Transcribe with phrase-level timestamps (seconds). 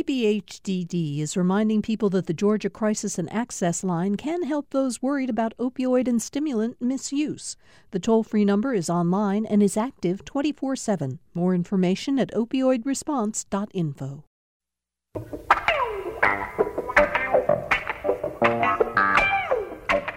[0.00, 5.28] DBHDD is reminding people that the Georgia Crisis and Access Line can help those worried
[5.28, 7.54] about opioid and stimulant misuse.
[7.90, 11.18] The toll free number is online and is active 24 7.
[11.34, 14.24] More information at opioidresponse.info.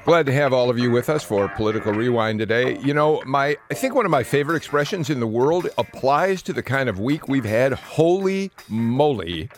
[0.06, 2.78] Glad to have all of you with us for Political Rewind today.
[2.80, 6.54] You know, my I think one of my favorite expressions in the world applies to
[6.54, 7.74] the kind of week we've had.
[7.74, 9.50] Holy moly.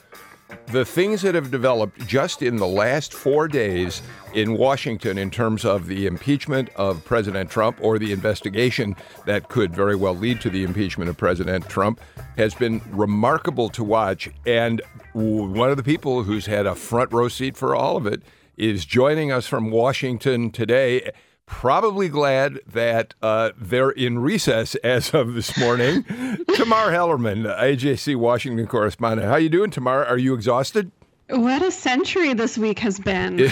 [0.68, 4.02] The things that have developed just in the last four days
[4.34, 8.95] in Washington in terms of the impeachment of President Trump or the investigation
[9.26, 12.00] that could very well lead to the impeachment of President Trump
[12.38, 14.30] has been remarkable to watch.
[14.45, 14.81] And
[15.13, 18.22] one of the people who's had a front row seat for all of it
[18.58, 21.12] is joining us from Washington today.
[21.45, 26.03] Probably glad that uh, they're in recess as of this morning.
[26.55, 29.27] Tamar Hallerman, AJC Washington correspondent.
[29.27, 30.03] How you doing, Tamar?
[30.05, 30.91] Are you exhausted?
[31.30, 33.38] What a century this week has been.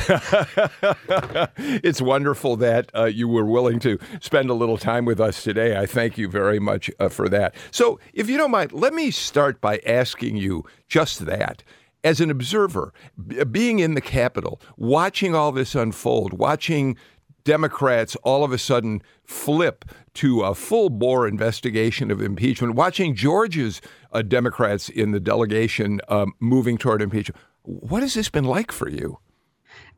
[1.58, 5.78] it's wonderful that uh, you were willing to spend a little time with us today.
[5.78, 7.56] I thank you very much uh, for that.
[7.72, 11.64] So, if you don't mind, let me start by asking you just that
[12.04, 12.94] as an observer,
[13.50, 16.98] being in the Capitol, watching all this unfold, watching
[17.44, 23.82] Democrats all of a sudden flip to a full bore investigation of impeachment, watching Georgia's
[24.12, 27.40] uh, Democrats in the delegation um, moving toward impeachment.
[27.64, 29.20] What has this been like for you?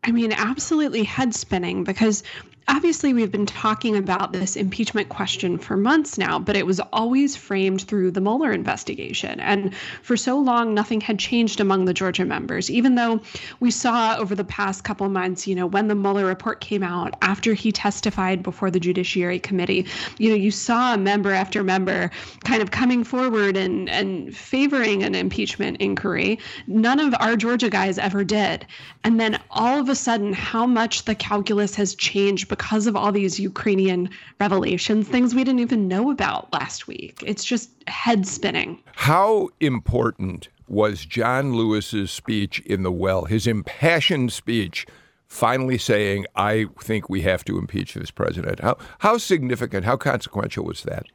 [0.04, 2.24] I mean, absolutely head spinning because
[2.68, 7.36] obviously we've been talking about this impeachment question for months now, but it was always
[7.36, 9.40] framed through the Mueller investigation.
[9.40, 13.22] And for so long, nothing had changed among the Georgia members, even though
[13.60, 17.16] we saw over the past couple months, you know, when the Mueller report came out,
[17.22, 19.86] after he testified before the Judiciary Committee,
[20.18, 22.10] you know, you saw member after member
[22.44, 26.40] kind of coming forward and, and favoring an impeachment inquiry.
[26.68, 28.66] None of our Georgia guys ever did.
[29.04, 33.12] And then all of a sudden, how much the calculus has changed because of all
[33.12, 37.22] these Ukrainian revelations, things we didn't even know about last week.
[37.26, 38.82] It's just head spinning.
[38.96, 44.86] How important was John Lewis's speech in the well, his impassioned speech?
[45.28, 48.62] Finally saying, I think we have to impeach this president.
[48.62, 51.08] How, how significant, how consequential was that?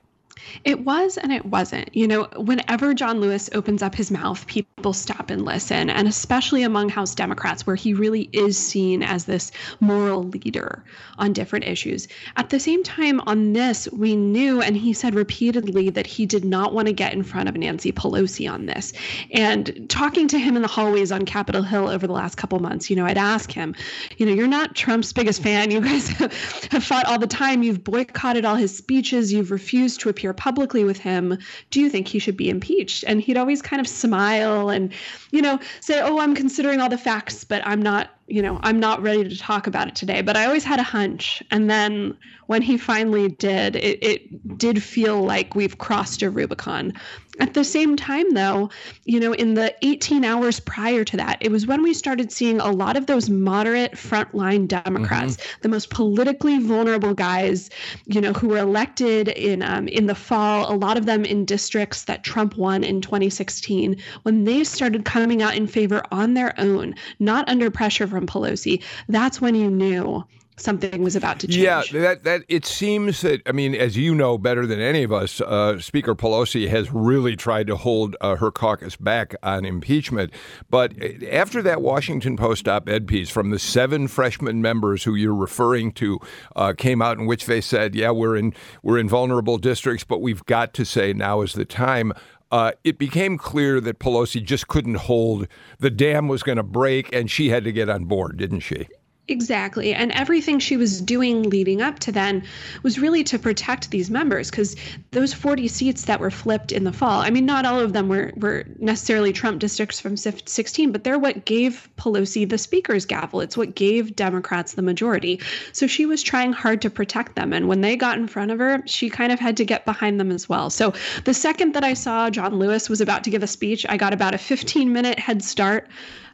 [0.65, 1.95] It was and it wasn't.
[1.95, 6.63] You know, whenever John Lewis opens up his mouth, people stop and listen, and especially
[6.63, 10.85] among House Democrats, where he really is seen as this moral leader
[11.19, 12.09] on different issues.
[12.37, 16.45] At the same time, on this, we knew, and he said repeatedly, that he did
[16.45, 18.93] not want to get in front of Nancy Pelosi on this.
[19.33, 22.91] And talking to him in the hallways on Capitol Hill over the last couple months,
[22.91, 23.75] you know, I'd ask him,
[24.17, 25.71] you know, you're not Trump's biggest fan.
[25.71, 26.09] You guys
[26.71, 27.63] have fought all the time.
[27.63, 29.33] You've boycotted all his speeches.
[29.33, 31.39] You've refused to appear publicly with him,
[31.71, 33.05] do you think he should be impeached?
[33.07, 34.93] And he'd always kind of smile and,
[35.31, 38.79] you know, say, oh, I'm considering all the facts, but I'm not you know, I'm
[38.79, 41.43] not ready to talk about it today, but I always had a hunch.
[41.51, 46.93] And then when he finally did, it, it did feel like we've crossed a Rubicon.
[47.41, 48.71] At the same time, though,
[49.05, 52.61] you know, in the 18 hours prior to that, it was when we started seeing
[52.61, 55.63] a lot of those moderate frontline Democrats, mm-hmm.
[55.63, 57.71] the most politically vulnerable guys,
[58.07, 60.73] you know, who were elected in um, in the fall.
[60.73, 65.43] A lot of them in districts that Trump won in 2016, when they started coming
[65.43, 69.71] out in favor on their own, not under pressure from from Pelosi, that's when you
[69.71, 70.25] knew
[70.61, 71.59] something was about to change.
[71.59, 75.13] Yeah, that that it seems that I mean, as you know better than any of
[75.13, 80.33] us, uh, Speaker Pelosi has really tried to hold uh, her caucus back on impeachment.
[80.69, 80.93] But
[81.25, 86.19] after that Washington Post op-ed piece from the seven freshman members who you're referring to
[86.57, 90.21] uh, came out in which they said, "Yeah, we're in we're in vulnerable districts, but
[90.21, 92.13] we've got to say now is the time."
[92.51, 95.47] uh, it became clear that Pelosi just couldn't hold.
[95.79, 98.89] The dam was going to break, and she had to get on board, didn't she?
[99.31, 99.95] Exactly.
[99.95, 102.43] And everything she was doing leading up to then
[102.83, 104.75] was really to protect these members because
[105.13, 108.09] those 40 seats that were flipped in the fall, I mean, not all of them
[108.09, 113.41] were, were necessarily Trump districts from 16, but they're what gave Pelosi the speaker's gavel.
[113.41, 115.41] It's what gave Democrats the majority.
[115.73, 117.53] So she was trying hard to protect them.
[117.53, 120.19] And when they got in front of her, she kind of had to get behind
[120.19, 120.71] them as well.
[120.71, 120.93] So
[121.25, 124.13] the second that I saw John Lewis was about to give a speech, I got
[124.13, 125.89] about a 15 minute head start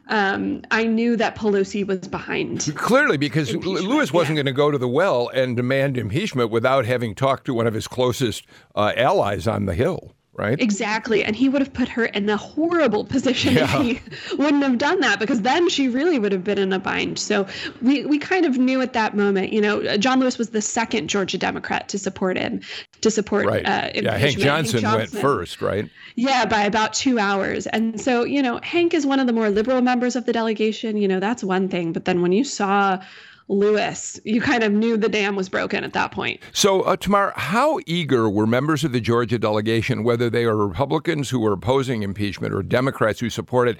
[0.09, 2.73] um, I knew that Pelosi was behind.
[2.75, 4.43] Clearly, because Lewis wasn't yeah.
[4.43, 7.73] going to go to the well and demand impeachment without having talked to one of
[7.73, 8.45] his closest
[8.75, 10.61] uh, allies on the Hill right?
[10.61, 11.23] Exactly.
[11.23, 13.81] And he would have put her in a horrible position yeah.
[13.81, 16.79] if he wouldn't have done that because then she really would have been in a
[16.79, 17.19] bind.
[17.19, 17.47] So
[17.81, 21.09] we, we kind of knew at that moment, you know, John Lewis was the second
[21.09, 22.61] Georgia Democrat to support him,
[23.01, 23.65] to support right.
[23.65, 25.89] uh, Yeah, Hank Johnson, Hank Johnson went first, right?
[26.15, 27.65] Yeah, by about two hours.
[27.67, 30.97] And so, you know, Hank is one of the more liberal members of the delegation.
[30.97, 31.93] You know, that's one thing.
[31.93, 32.99] But then when you saw
[33.49, 36.41] Lewis, you kind of knew the dam was broken at that point.
[36.51, 41.29] So, uh, Tamar, how eager were members of the Georgia delegation, whether they are Republicans
[41.29, 43.77] who were opposing impeachment or Democrats who supported?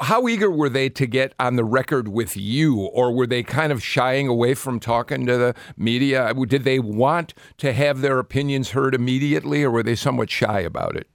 [0.00, 3.72] how eager were they to get on the record with you, or were they kind
[3.72, 6.32] of shying away from talking to the media?
[6.34, 10.96] Did they want to have their opinions heard immediately, or were they somewhat shy about
[10.96, 11.08] it?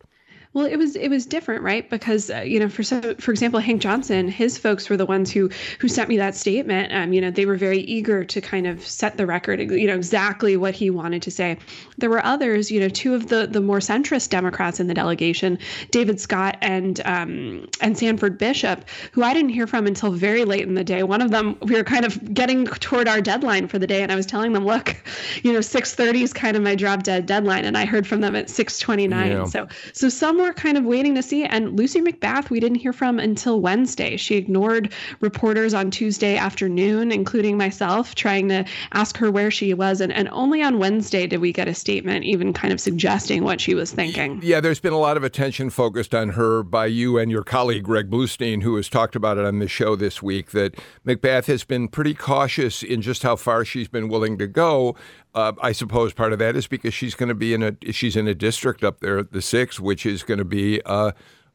[0.53, 1.89] Well, it was it was different, right?
[1.89, 5.31] Because uh, you know, for so, for example, Hank Johnson, his folks were the ones
[5.31, 6.93] who who sent me that statement.
[6.93, 9.95] Um, you know, they were very eager to kind of set the record, you know,
[9.95, 11.57] exactly what he wanted to say.
[11.97, 15.57] There were others, you know, two of the the more centrist Democrats in the delegation,
[15.89, 20.67] David Scott and um, and Sanford Bishop, who I didn't hear from until very late
[20.67, 21.01] in the day.
[21.01, 24.11] One of them, we were kind of getting toward our deadline for the day, and
[24.11, 24.95] I was telling them, look,
[25.41, 28.35] you know, 6:30 is kind of my drop dead deadline, and I heard from them
[28.35, 29.09] at 6:29.
[29.09, 29.45] Yeah.
[29.45, 31.43] So so some were kind of waiting to see.
[31.45, 34.17] And Lucy McBath, we didn't hear from until Wednesday.
[34.17, 34.91] She ignored
[35.21, 40.01] reporters on Tuesday afternoon, including myself, trying to ask her where she was.
[40.01, 43.59] And, and only on Wednesday did we get a statement, even kind of suggesting what
[43.59, 44.39] she was thinking.
[44.43, 47.83] Yeah, there's been a lot of attention focused on her by you and your colleague,
[47.83, 50.75] Greg Bluestein, who has talked about it on the show this week, that
[51.05, 54.95] McBath has been pretty cautious in just how far she's been willing to go.
[55.35, 58.15] Uh, I suppose part of that is because she's going to be in a she's
[58.15, 61.11] in a district up there, the six, which is going to be uh,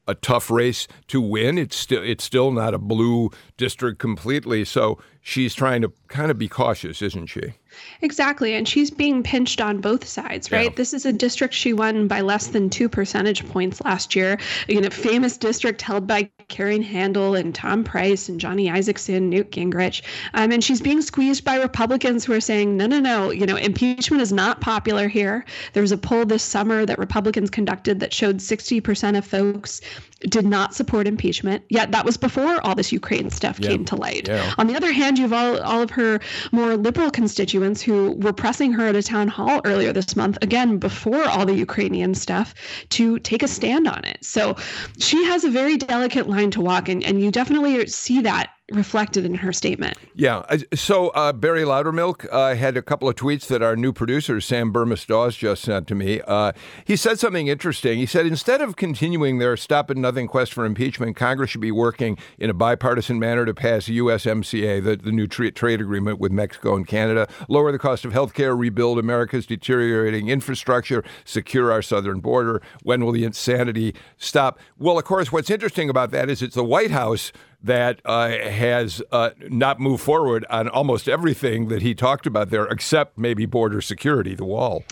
[0.08, 1.58] a tough race to win.
[1.58, 6.38] It's still it's still not a blue district completely, so she's trying to kind of
[6.38, 7.52] be cautious, isn't she?
[8.00, 8.54] Exactly.
[8.54, 10.70] And she's being pinched on both sides, right?
[10.70, 10.76] Yeah.
[10.76, 14.40] This is a district she won by less than two percentage points last year.
[14.66, 19.50] You know, famous district held by Karen Handel and Tom Price and Johnny Isakson, Newt
[19.50, 20.02] Gingrich.
[20.32, 23.56] Um, and she's being squeezed by Republicans who are saying, no, no, no, you know,
[23.56, 25.44] impeachment is not popular here.
[25.74, 29.80] There was a poll this summer that Republicans conducted that showed 60% of folks
[30.20, 31.62] did not support impeachment.
[31.68, 33.68] Yet that was before all this Ukraine stuff yeah.
[33.68, 34.28] came to light.
[34.28, 34.52] Yeah.
[34.58, 36.20] On the other hand, you have all, all of her
[36.52, 40.78] more liberal constituents who were pressing her at a town hall earlier this month, again,
[40.78, 42.54] before all the Ukrainian stuff,
[42.90, 44.24] to take a stand on it.
[44.24, 44.56] So
[44.98, 49.24] she has a very delicate line to walk, and, and you definitely see that reflected
[49.24, 49.96] in her statement.
[50.14, 50.42] Yeah.
[50.74, 54.72] So uh, Barry Loudermilk uh, had a couple of tweets that our new producer, Sam
[54.72, 56.20] Bermas Dawes, just sent to me.
[56.26, 56.52] Uh,
[56.84, 57.98] he said something interesting.
[57.98, 61.72] He said, instead of continuing their stop and nothing quest for impeachment, Congress should be
[61.72, 66.32] working in a bipartisan manner to pass USMCA, the, the new tra- trade agreement with
[66.32, 71.80] Mexico and Canada, lower the cost of health care, rebuild America's deteriorating infrastructure, secure our
[71.80, 72.60] southern border.
[72.82, 74.58] When will the insanity stop?
[74.78, 77.32] Well, of course, what's interesting about that is it's the White House
[77.62, 82.66] that uh, has uh, not moved forward on almost everything that he talked about there,
[82.66, 84.84] except maybe border security, the wall.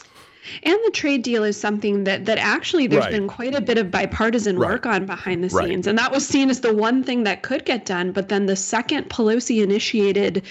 [0.62, 3.12] And the trade deal is something that that actually there's right.
[3.12, 4.70] been quite a bit of bipartisan right.
[4.70, 5.69] work on behind the right.
[5.69, 5.87] scenes.
[5.87, 8.12] And that was seen as the one thing that could get done.
[8.12, 10.43] But then the second Pelosi initiated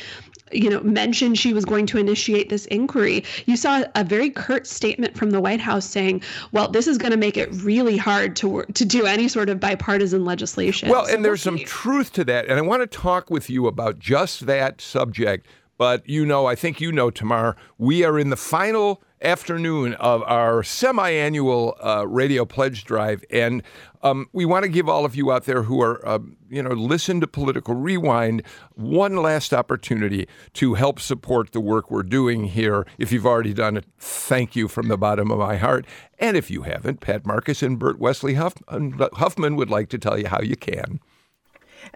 [0.51, 4.67] you know, mentioned she was going to initiate this inquiry, you saw a very curt
[4.67, 6.21] statement from the White House saying,
[6.51, 9.49] "Well, this is going to make it really hard to work, to do any sort
[9.49, 12.81] of bipartisan legislation." Well, so and there's we'll some truth to that, and I want
[12.83, 15.47] to talk with you about just that subject.
[15.77, 20.21] But you know, I think you know, Tamar, we are in the final afternoon of
[20.23, 23.23] our semi annual uh, radio pledge drive.
[23.29, 23.63] And
[24.03, 26.19] um, we want to give all of you out there who are, uh,
[26.49, 28.43] you know, listen to Political Rewind
[28.75, 32.85] one last opportunity to help support the work we're doing here.
[32.99, 35.85] If you've already done it, thank you from the bottom of my heart.
[36.19, 40.19] And if you haven't, Pat Marcus and Bert Wesley Huff- Huffman would like to tell
[40.19, 40.99] you how you can.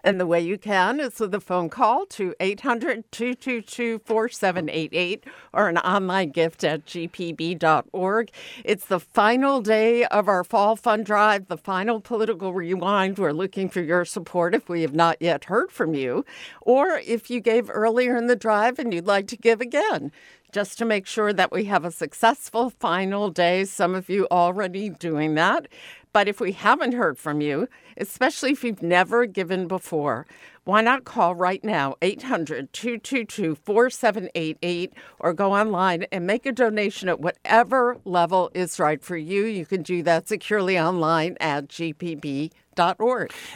[0.03, 5.69] And the way you can is with a phone call to 800 222 4788 or
[5.69, 8.31] an online gift at gpb.org.
[8.63, 13.17] It's the final day of our fall fund drive, the final political rewind.
[13.17, 16.25] We're looking for your support if we have not yet heard from you,
[16.61, 20.11] or if you gave earlier in the drive and you'd like to give again
[20.51, 23.65] just to make sure that we have a successful final day.
[23.65, 25.67] Some of you already doing that.
[26.11, 30.25] But if we haven't heard from you, especially if you've never given before,
[30.63, 37.09] why not call right now, 800 222 4788, or go online and make a donation
[37.09, 39.45] at whatever level is right for you.
[39.45, 42.51] You can do that securely online at gpb.org.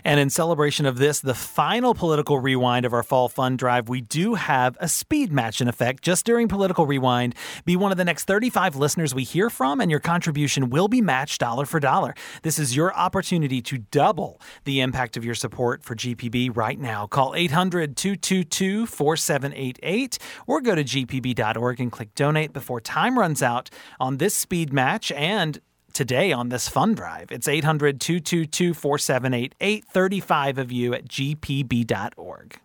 [0.04, 4.02] And in celebration of this, the final political rewind of our fall fund drive, we
[4.02, 7.36] do have a speed match in effect just during Political Rewind.
[7.66, 11.02] Be one of the next 35 listeners we hear from, and your contribution will be
[11.02, 12.14] matched dollar for dollar.
[12.42, 17.08] This is your opportunity to double the impact of your support for GPB right now.
[17.08, 23.70] Call 800 222 4788 or go to gpb.org and click donate before time runs out
[24.00, 25.60] on this speed match and
[25.94, 27.32] today on this fund drive.
[27.32, 32.60] It's 800 222 4788, 35 of you at gpb.org.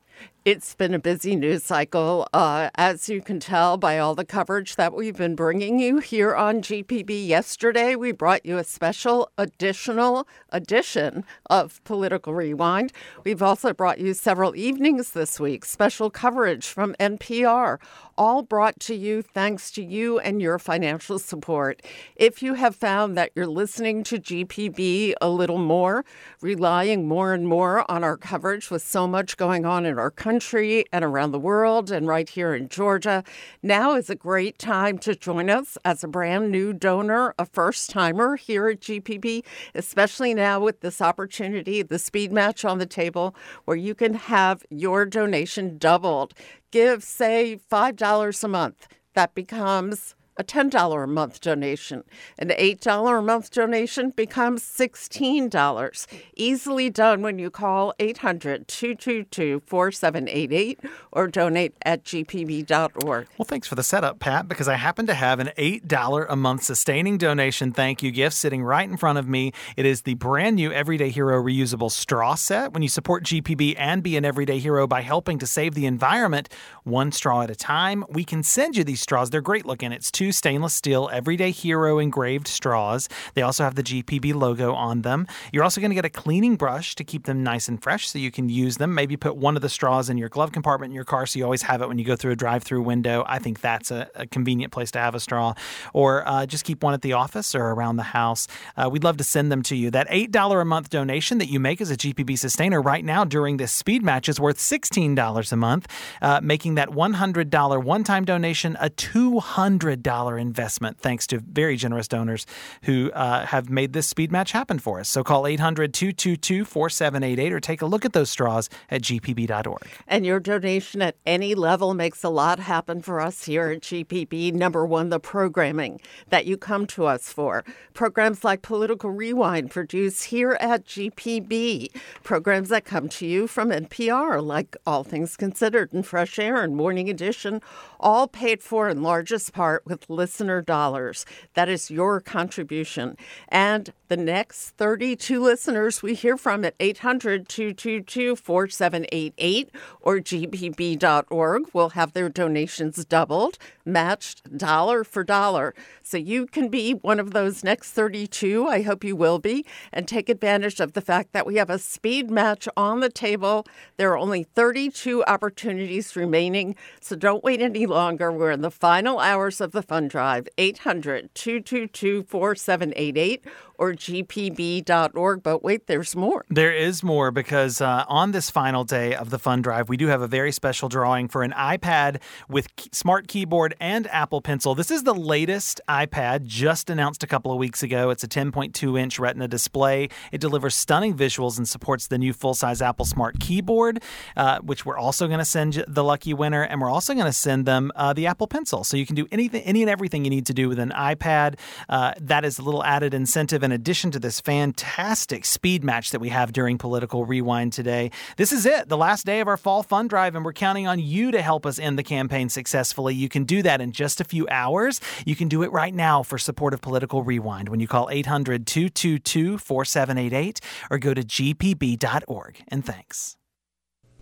[0.45, 4.77] It's been a busy news cycle, uh, as you can tell by all the coverage
[4.77, 7.27] that we've been bringing you here on GPB.
[7.27, 12.93] Yesterday, we brought you a special additional edition of Political Rewind.
[13.25, 17.79] We've also brought you several evenings this week, special coverage from NPR,
[18.17, 21.83] all brought to you thanks to you and your financial support.
[22.15, 26.05] If you have found that you're listening to GPB a little more,
[26.41, 30.28] relying more and more on our coverage with so much going on in our country
[30.29, 33.25] and around the world and right here in Georgia,
[33.63, 37.89] now is a great time to join us as a brand new donor, a first
[37.89, 39.43] timer here at GPB,
[39.75, 44.65] especially now with this opportunity, the speed match on the table, where you can have
[44.69, 46.35] your donation doubled.
[46.71, 52.05] Give, say, $5 a month, that becomes a $10 a month donation.
[52.39, 56.07] An $8 a month donation becomes $16.
[56.37, 60.81] Easily done when you call 800 222 4788
[61.13, 63.27] or donate at gpb.org.
[63.37, 66.63] Well, thanks for the setup, Pat, because I happen to have an $8 a month
[66.63, 69.53] sustaining donation thank you gift sitting right in front of me.
[69.77, 72.73] It is the brand new Everyday Hero reusable straw set.
[72.73, 76.49] When you support GPB and be an Everyday Hero by helping to save the environment
[76.85, 79.31] one straw at a time, we can send you these straws.
[79.31, 79.93] They're great looking.
[79.93, 83.09] It's two stainless steel Everyday Hero engraved straws.
[83.35, 85.27] They also have the GPB logo on them.
[85.53, 88.19] You're also going to get a cleaning brush to keep them nice and fresh so
[88.19, 88.95] you can use them.
[88.95, 91.45] Maybe put one of the straws in your glove compartment in your car so you
[91.45, 93.25] always have it when you go through a drive through window.
[93.27, 95.55] I think that's a, a, convenient place to have a straw.
[95.93, 98.47] Or uh, just keep one at the office or around the house.
[98.77, 99.91] Uh, we'd love to send them to you.
[99.91, 103.57] That $8 a month donation that you make as a GPB sustainer right now during
[103.57, 105.87] this speed match is worth $16 a month,
[106.23, 112.47] uh, making that $100 one time donation a $200 investment thanks to very generous donors
[112.83, 115.09] who uh, have made this speed match happen for us.
[115.09, 119.87] So call 800 222 4788 or take a look at those straws at gpb.org.
[120.07, 124.53] And your donation at any level makes a lot happen for us here at GPB.
[124.53, 127.65] Number one, the programming that you come to us for.
[127.95, 131.91] Programs like Political Rewind produced here at GPB.
[132.23, 136.77] Programs that come to you from NPR, like All Things Considered and Fresh Air and
[136.77, 137.61] Morning Edition,
[138.01, 141.25] all paid for in largest part with listener dollars.
[141.55, 143.17] That is your contribution.
[143.49, 151.91] And the next 32 listeners we hear from at 800 222 4788 or gpb.org will
[151.91, 155.75] have their donations doubled, matched dollar for dollar.
[156.03, 158.67] So you can be one of those next 32.
[158.67, 161.79] I hope you will be, and take advantage of the fact that we have a
[161.79, 163.67] speed match on the table.
[163.99, 168.33] There are only 32 opportunities remaining, so don't wait any longer.
[168.33, 170.47] We're in the final hours of the fund drive.
[170.59, 173.45] 800 222 4788
[173.79, 175.43] or gpb.org.
[175.43, 176.45] But wait, there's more.
[176.51, 180.09] There is more because uh, on this final day of the fund drive, we do
[180.09, 184.75] have a very special drawing for an iPad with smart keyboard and Apple Pencil.
[184.75, 188.11] This is the latest iPad, just announced a couple of weeks ago.
[188.11, 190.09] It's a 10.2 inch Retina display.
[190.33, 194.03] It delivers stunning visuals and supports the new full size Apple Smart keyboard,
[194.37, 197.33] uh, which we're also going to send the lucky winner, and we're also going to
[197.33, 198.83] send them uh, the Apple Pencil.
[198.85, 201.59] So you can do anything, any and everything you need to do with an iPad.
[201.89, 206.21] Uh, that is a little added incentive in addition to this fantastic speed match that
[206.21, 208.11] we have during Political Rewind today.
[208.39, 210.99] This is it, the last day of our fall fund drive, and we're counting on
[210.99, 213.15] you to help us end the campaign successfully.
[213.15, 215.03] You can do that in just a few hours.
[215.27, 218.67] You can do it right now for support of Political Rewind when you call 800
[218.67, 220.61] 222 4788
[220.91, 222.63] or go to gpb.org.
[222.69, 223.37] And thanks.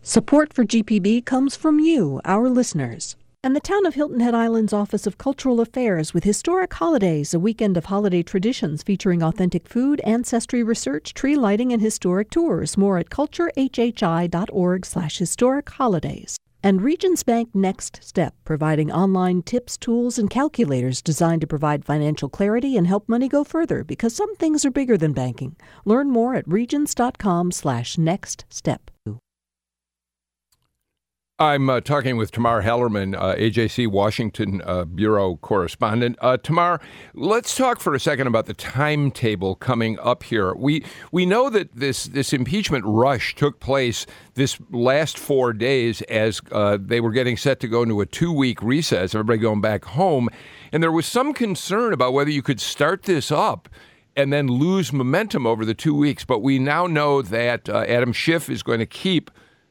[0.02, 4.72] Support for GPB comes from you, our listeners and the town of Hilton Head Island's
[4.72, 10.00] Office of Cultural Affairs with Historic Holidays, a weekend of holiday traditions featuring authentic food,
[10.04, 12.76] ancestry research, tree lighting, and historic tours.
[12.76, 16.36] More at culturehhi.org slash historic holidays.
[16.62, 22.28] And Regions Bank Next Step, providing online tips, tools, and calculators designed to provide financial
[22.28, 25.54] clarity and help money go further because some things are bigger than banking.
[25.84, 28.90] Learn more at regions.com slash next step.
[31.38, 36.16] I'm uh, talking with Tamar Hallerman, uh, AJC Washington uh, Bureau correspondent.
[36.22, 36.80] Uh, Tamar,
[37.12, 40.54] let's talk for a second about the timetable coming up here.
[40.54, 46.40] We we know that this this impeachment rush took place this last four days as
[46.52, 49.14] uh, they were getting set to go into a two week recess.
[49.14, 50.30] Everybody going back home,
[50.72, 53.68] and there was some concern about whether you could start this up
[54.16, 56.24] and then lose momentum over the two weeks.
[56.24, 59.30] But we now know that uh, Adam Schiff is going to keep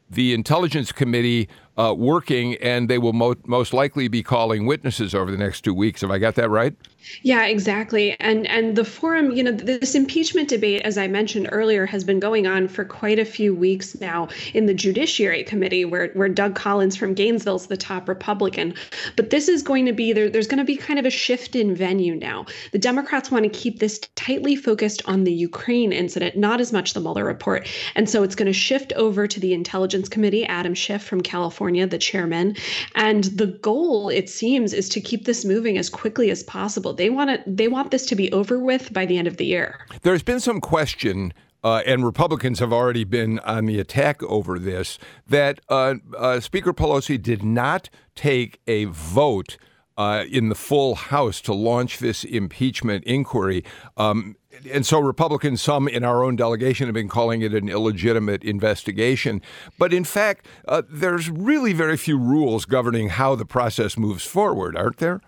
[0.10, 5.32] the Intelligence Committee uh, working, and they will mo- most likely be calling witnesses over
[5.32, 6.02] the next two weeks.
[6.02, 6.76] Have I got that right?
[7.22, 8.20] Yeah, exactly.
[8.20, 12.20] And and the forum, you know, this impeachment debate, as I mentioned earlier, has been
[12.20, 16.56] going on for quite a few weeks now in the Judiciary Committee, where where Doug
[16.56, 18.74] Collins from Gainesville is the top Republican.
[19.16, 20.30] But this is going to be there.
[20.30, 22.46] There's going to be kind of a shift in venue now.
[22.72, 26.94] The Democrats want to keep this tightly focused on the Ukraine incident, not as much
[26.94, 27.68] the Mueller report.
[27.96, 30.46] And so it's going to shift over to the Intelligence Committee.
[30.46, 32.56] Adam Schiff from California, the chairman,
[32.96, 37.10] and the goal, it seems, is to keep this moving as quickly as possible they
[37.10, 39.80] want to they want this to be over with by the end of the year.
[40.02, 41.34] There's been some question
[41.66, 46.74] uh, and Republicans have already been on the attack over this, that uh, uh, Speaker
[46.74, 49.58] Pelosi did not take a vote
[49.98, 53.64] uh, in the full House to launch this impeachment inquiry.
[53.98, 54.36] Um,
[54.72, 59.42] and so Republicans, some in our own delegation, have been calling it an illegitimate investigation.
[59.78, 64.76] But in fact, uh, there's really very few rules governing how the process moves forward,
[64.76, 65.22] aren't there?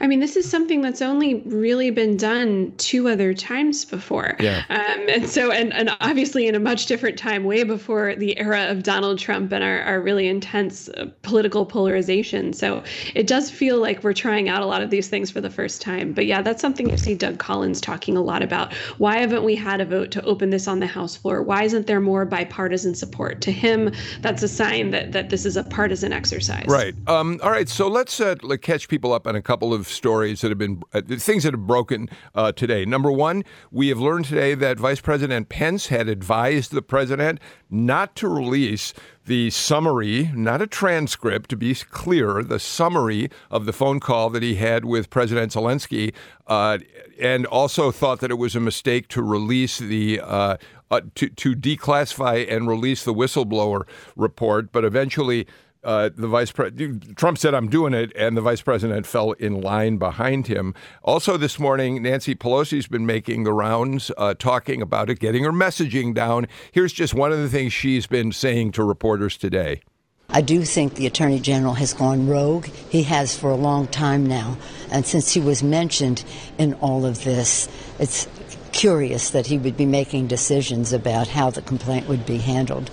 [0.00, 4.36] I mean, this is something that's only really been done two other times before.
[4.40, 4.64] Yeah.
[4.68, 8.70] Um, and so, and, and obviously in a much different time, way before the era
[8.70, 12.52] of Donald Trump and our, our really intense uh, political polarization.
[12.52, 12.82] So
[13.14, 15.80] it does feel like we're trying out a lot of these things for the first
[15.82, 16.12] time.
[16.12, 18.72] But yeah, that's something you see Doug Collins talking a lot about.
[18.98, 21.42] Why haven't we had a vote to open this on the House floor?
[21.42, 23.40] Why isn't there more bipartisan support?
[23.42, 26.66] To him, that's a sign that, that this is a partisan exercise.
[26.68, 26.94] Right.
[27.06, 27.68] Um, all right.
[27.68, 30.82] So let's uh, catch people up on a couple couple of stories that have been
[30.92, 32.84] uh, things that have broken uh, today.
[32.84, 37.38] Number one, we have learned today that Vice President Pence had advised the president
[37.70, 38.92] not to release
[39.26, 44.42] the summary, not a transcript, to be clear, the summary of the phone call that
[44.42, 46.12] he had with President Zelensky,
[46.48, 46.78] uh,
[47.20, 50.20] and also thought that it was a mistake to release the.
[50.20, 50.56] Uh,
[50.90, 55.46] uh, to, to declassify and release the whistleblower report, but eventually
[55.84, 59.60] uh, the vice president, Trump said, I'm doing it, and the vice president fell in
[59.60, 60.74] line behind him.
[61.02, 65.52] Also, this morning, Nancy Pelosi's been making the rounds, uh, talking about it, getting her
[65.52, 66.46] messaging down.
[66.70, 69.82] Here's just one of the things she's been saying to reporters today.
[70.28, 72.66] I do think the Attorney General has gone rogue.
[72.66, 74.56] He has for a long time now.
[74.90, 76.24] And since he was mentioned
[76.56, 78.26] in all of this, it's
[78.72, 82.90] curious that he would be making decisions about how the complaint would be handled.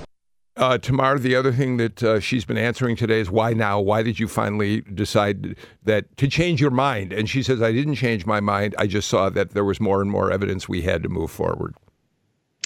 [0.59, 3.79] Uh, Tamar, the other thing that uh, she's been answering today is why now?
[3.79, 7.13] Why did you finally decide that to change your mind?
[7.13, 8.75] And she says, I didn't change my mind.
[8.77, 11.75] I just saw that there was more and more evidence we had to move forward.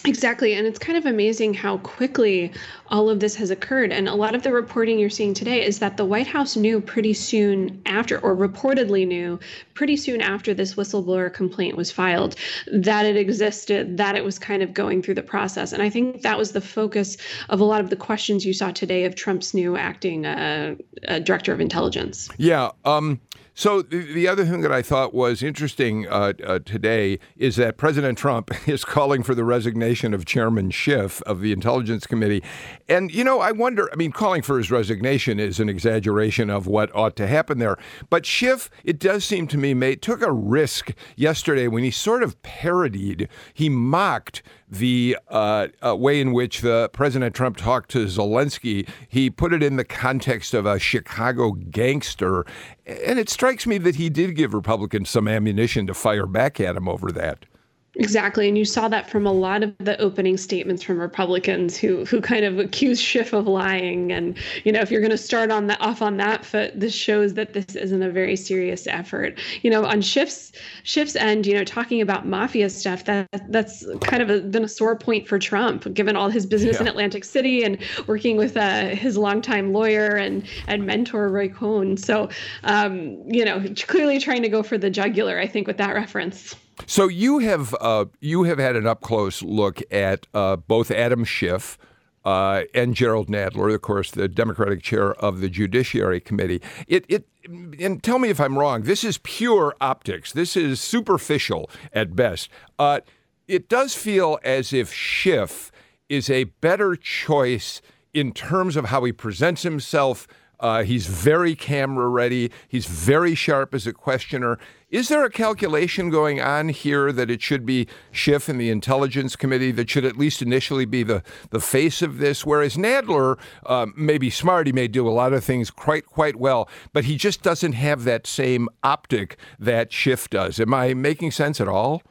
[0.05, 0.53] Exactly.
[0.53, 2.51] And it's kind of amazing how quickly
[2.89, 3.93] all of this has occurred.
[3.93, 6.81] And a lot of the reporting you're seeing today is that the White House knew
[6.81, 9.39] pretty soon after, or reportedly knew
[9.75, 12.35] pretty soon after this whistleblower complaint was filed,
[12.71, 15.71] that it existed, that it was kind of going through the process.
[15.71, 17.15] And I think that was the focus
[17.47, 20.75] of a lot of the questions you saw today of Trump's new acting uh,
[21.07, 22.27] uh, director of intelligence.
[22.37, 22.71] Yeah.
[22.83, 23.21] Um,
[23.55, 27.77] so the, the, other thing that I thought was interesting uh, uh, today is that
[27.77, 32.43] President Trump is calling for the resignation of Chairman Schiff of the Intelligence Committee.
[32.89, 36.65] And, you know, I wonder, I mean, calling for his resignation is an exaggeration of
[36.65, 37.77] what ought to happen there.
[38.09, 42.41] But Schiff, it does seem to me, took a risk yesterday when he sort of
[42.41, 44.41] parodied, he mocked
[44.73, 49.75] the uh, uh, way in which President Trump talked to Zelensky, he put it in
[49.75, 52.45] the context of a Chicago gangster.
[52.85, 56.75] And it strikes me that he did give Republicans some ammunition to fire back at
[56.75, 57.45] him over that.
[57.95, 62.05] Exactly, and you saw that from a lot of the opening statements from Republicans who
[62.05, 64.11] who kind of accused Schiff of lying.
[64.11, 66.95] And you know, if you're going to start on the off on that foot, this
[66.95, 69.37] shows that this isn't a very serious effort.
[69.61, 70.51] You know, on Schiff's
[70.81, 74.67] Schiff's end, you know, talking about mafia stuff that that's kind of a, been a
[74.67, 76.81] sore point for Trump, given all his business yeah.
[76.81, 77.77] in Atlantic City and
[78.07, 81.95] working with uh, his longtime lawyer and and mentor Roy Cohn.
[81.97, 82.27] So,
[82.63, 86.55] um, you know, clearly trying to go for the jugular, I think, with that reference.
[86.85, 91.23] So you have uh, you have had an up close look at uh, both Adam
[91.23, 91.77] Schiff.
[92.25, 96.61] Uh, and Gerald Nadler, of course, the Democratic chair of the Judiciary Committee.
[96.87, 98.83] It, it, and tell me if I'm wrong.
[98.83, 100.31] This is pure optics.
[100.31, 102.47] This is superficial at best.
[102.79, 103.01] Uh,
[103.47, 105.69] it does feel as if Schiff
[106.07, 107.81] is a better choice
[108.13, 110.27] in terms of how he presents himself.
[110.63, 112.49] Uh, he's very camera ready.
[112.69, 114.57] He's very sharp as a questioner.
[114.89, 119.35] Is there a calculation going on here that it should be Schiff and the Intelligence
[119.35, 122.45] Committee that should at least initially be the, the face of this?
[122.45, 126.37] Whereas Nadler uh, may be smart, he may do a lot of things quite quite
[126.37, 130.61] well, but he just doesn't have that same optic that Schiff does.
[130.61, 132.03] Am I making sense at all?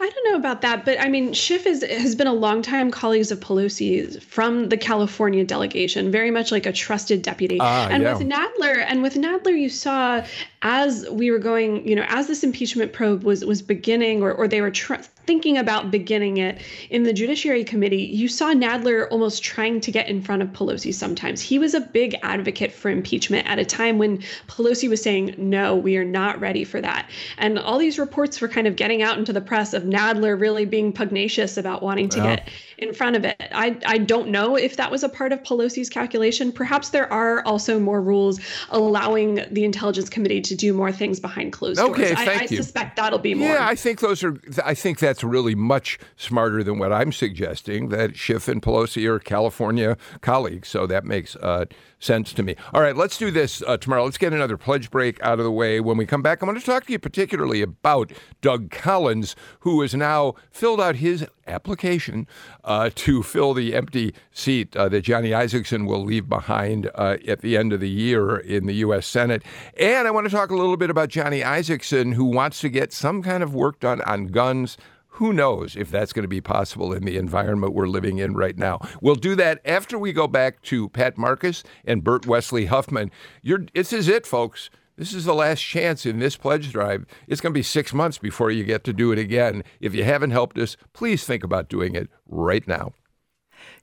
[0.00, 3.30] I don't know about that, but I mean, Schiff is, has been a longtime colleague
[3.30, 7.58] of Pelosi from the California delegation, very much like a trusted deputy.
[7.60, 8.16] Ah, and yeah.
[8.16, 10.24] with Nadler, and with Nadler, you saw
[10.62, 14.46] as we were going, you know, as this impeachment probe was was beginning, or or
[14.46, 14.94] they were tr-
[15.28, 20.08] thinking about beginning it in the Judiciary Committee, you saw Nadler almost trying to get
[20.08, 20.94] in front of Pelosi.
[20.94, 25.34] Sometimes he was a big advocate for impeachment at a time when Pelosi was saying,
[25.36, 29.02] "No, we are not ready for that," and all these reports were kind of getting
[29.02, 32.36] out into the press of Nadler really being pugnacious about wanting to Yeah.
[32.36, 33.36] get in front of it.
[33.52, 36.52] I, I don't know if that was a part of Pelosi's calculation.
[36.52, 41.52] Perhaps there are also more rules allowing the Intelligence Committee to do more things behind
[41.52, 42.18] closed Okay, doors.
[42.18, 42.56] I, thank I you.
[42.56, 43.48] suspect that'll be more.
[43.48, 44.40] Yeah, I think those are.
[44.64, 47.88] I think that's really much smarter than what I'm suggesting.
[47.88, 51.66] That Schiff and Pelosi are California colleagues, so that makes uh,
[51.98, 52.54] sense to me.
[52.72, 54.02] All right, let's do this uh, Tamar.
[54.02, 55.80] Let's get another pledge break out of the way.
[55.80, 59.80] When we come back, I want to talk to you particularly about Doug Collins, who
[59.82, 62.26] has now filled out his application
[62.64, 67.40] uh, to fill the empty seat uh, that Johnny Isakson will leave behind uh, at
[67.40, 69.06] the end of the year in the U.S.
[69.06, 69.42] Senate.
[69.78, 72.92] And I want to talk a little bit about Johnny Isakson, who wants to get
[72.92, 74.76] some kind of work done on guns.
[75.18, 78.56] Who knows if that's going to be possible in the environment we're living in right
[78.56, 78.78] now?
[79.02, 83.10] We'll do that after we go back to Pat Marcus and Bert Wesley Huffman.
[83.42, 84.70] You're, this is it, folks.
[84.96, 87.04] This is the last chance in this pledge drive.
[87.26, 89.64] It's going to be six months before you get to do it again.
[89.80, 92.92] If you haven't helped us, please think about doing it right now.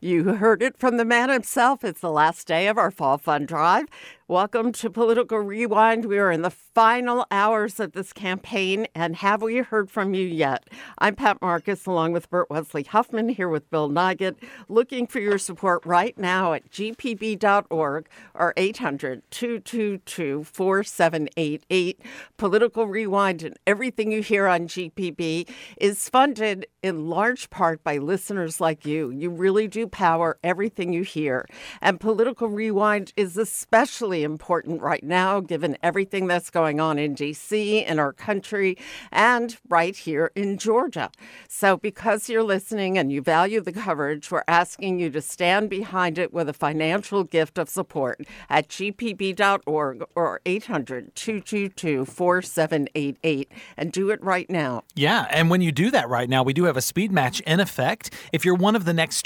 [0.06, 1.84] You heard it from the man himself.
[1.84, 3.88] It's the last day of our Fall Fund Drive.
[4.28, 6.06] Welcome to Political Rewind.
[6.06, 10.26] We are in the final hours of this campaign, and have we heard from you
[10.26, 10.68] yet?
[10.98, 14.36] I'm Pat Marcus, along with Bert Wesley Huffman, here with Bill Nigut,
[14.68, 22.02] looking for your support right now at gpb.org or 800 222 4788.
[22.38, 28.60] Political Rewind and everything you hear on GPB is funded in large part by listeners
[28.60, 29.12] like you.
[29.12, 31.46] You really do power everything you hear.
[31.80, 37.80] And Political Rewind is especially important right now, given everything that's going on in D.C.,
[37.80, 38.78] in our country,
[39.10, 41.12] and right here in Georgia.
[41.48, 46.18] So, because you're listening and you value the coverage, we're asking you to stand behind
[46.18, 54.10] it with a financial gift of support at gpb.org or 800 222 4788 and do
[54.10, 54.84] it right now.
[54.94, 57.62] Yeah, and when you do that right now, we do have a speed match in
[57.62, 58.14] effect.
[58.34, 59.24] If you're one of the next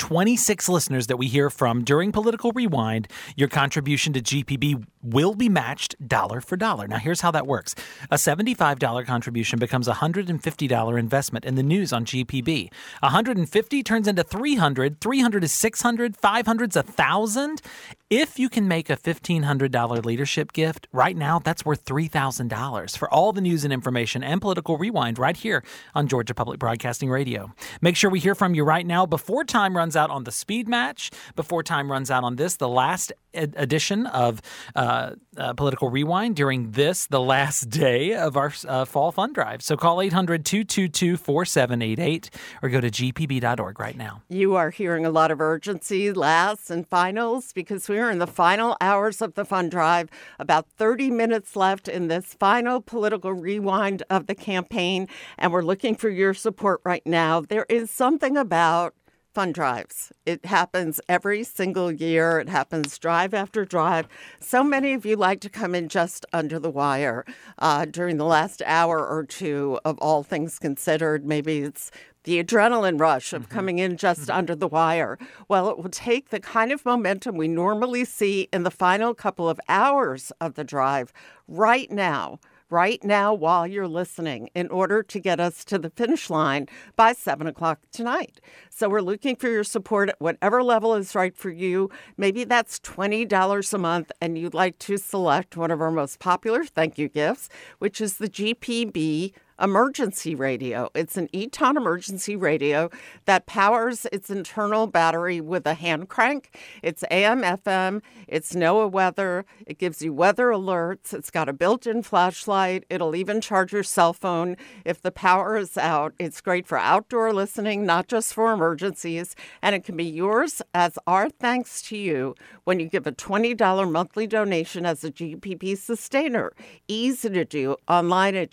[0.50, 5.48] 26 listeners that we hear from during Political Rewind, your contribution to GPB will be
[5.48, 6.88] matched dollar for dollar.
[6.88, 7.76] Now, here's how that works
[8.10, 12.72] a $75 contribution becomes a $150 investment in the news on GPB.
[13.02, 17.62] 150 turns into 300, 300 is 600, 500 is 1,000.
[18.10, 23.32] If you can make a $1,500 leadership gift, right now that's worth $3,000 for all
[23.34, 27.54] the news and information and political rewind right here on Georgia Public Broadcasting Radio.
[27.82, 30.68] Make sure we hear from you right now before time runs out on the speed
[30.68, 34.42] match, before time runs out on this, the last edition of
[34.76, 39.62] uh, uh, Political Rewind during this, the last day of our uh, fall fund drive.
[39.62, 42.30] So call 800 222 4788
[42.62, 44.22] or go to gpb.org right now.
[44.30, 48.76] You are hearing a lot of urgency, lasts, and finals because we're in the final
[48.82, 50.10] hours of the fund drive.
[50.40, 55.96] About 30 minutes left in this final political rewind of the campaign, and we're looking
[55.96, 57.42] for your support right now.
[57.42, 58.94] There is something about
[59.40, 60.12] fund drives.
[60.26, 62.42] It happens every single year.
[62.42, 64.06] It happens drive after drive.
[64.42, 67.24] So many of you like to come in just under the wire
[67.58, 71.26] uh, during the last hour or two of all things considered.
[71.26, 71.90] Maybe it's
[72.26, 75.18] the adrenaline rush of coming in just under the wire.
[75.48, 79.48] Well, it will take the kind of momentum we normally see in the final couple
[79.48, 81.14] of hours of the drive
[81.48, 86.30] right now right now while you're listening in order to get us to the finish
[86.30, 88.40] line by 7 o'clock tonight.
[88.70, 91.90] So we're looking for your support at whatever level is right for you.
[92.18, 96.64] Maybe that's $20 a month, and you'd like to select one of our most popular
[96.64, 100.90] thank you gifts, which is the GPB emergency radio.
[100.96, 102.90] It's an Eton emergency radio
[103.26, 106.56] that powers its internal battery with a hand crank.
[106.82, 109.46] It's AM, FM, it's NOAA weather.
[109.66, 111.14] It gives you weather alerts.
[111.14, 112.86] It's got a built in flashlight.
[112.90, 116.14] It'll even charge your cell phone if the power is out.
[116.20, 119.36] It's great for outdoor listening, not just for emergencies.
[119.62, 123.92] And it can be yours as our thanks to you when you give a $20
[123.92, 126.54] monthly donation as a GPB sustainer.
[126.88, 128.52] Easy to do online at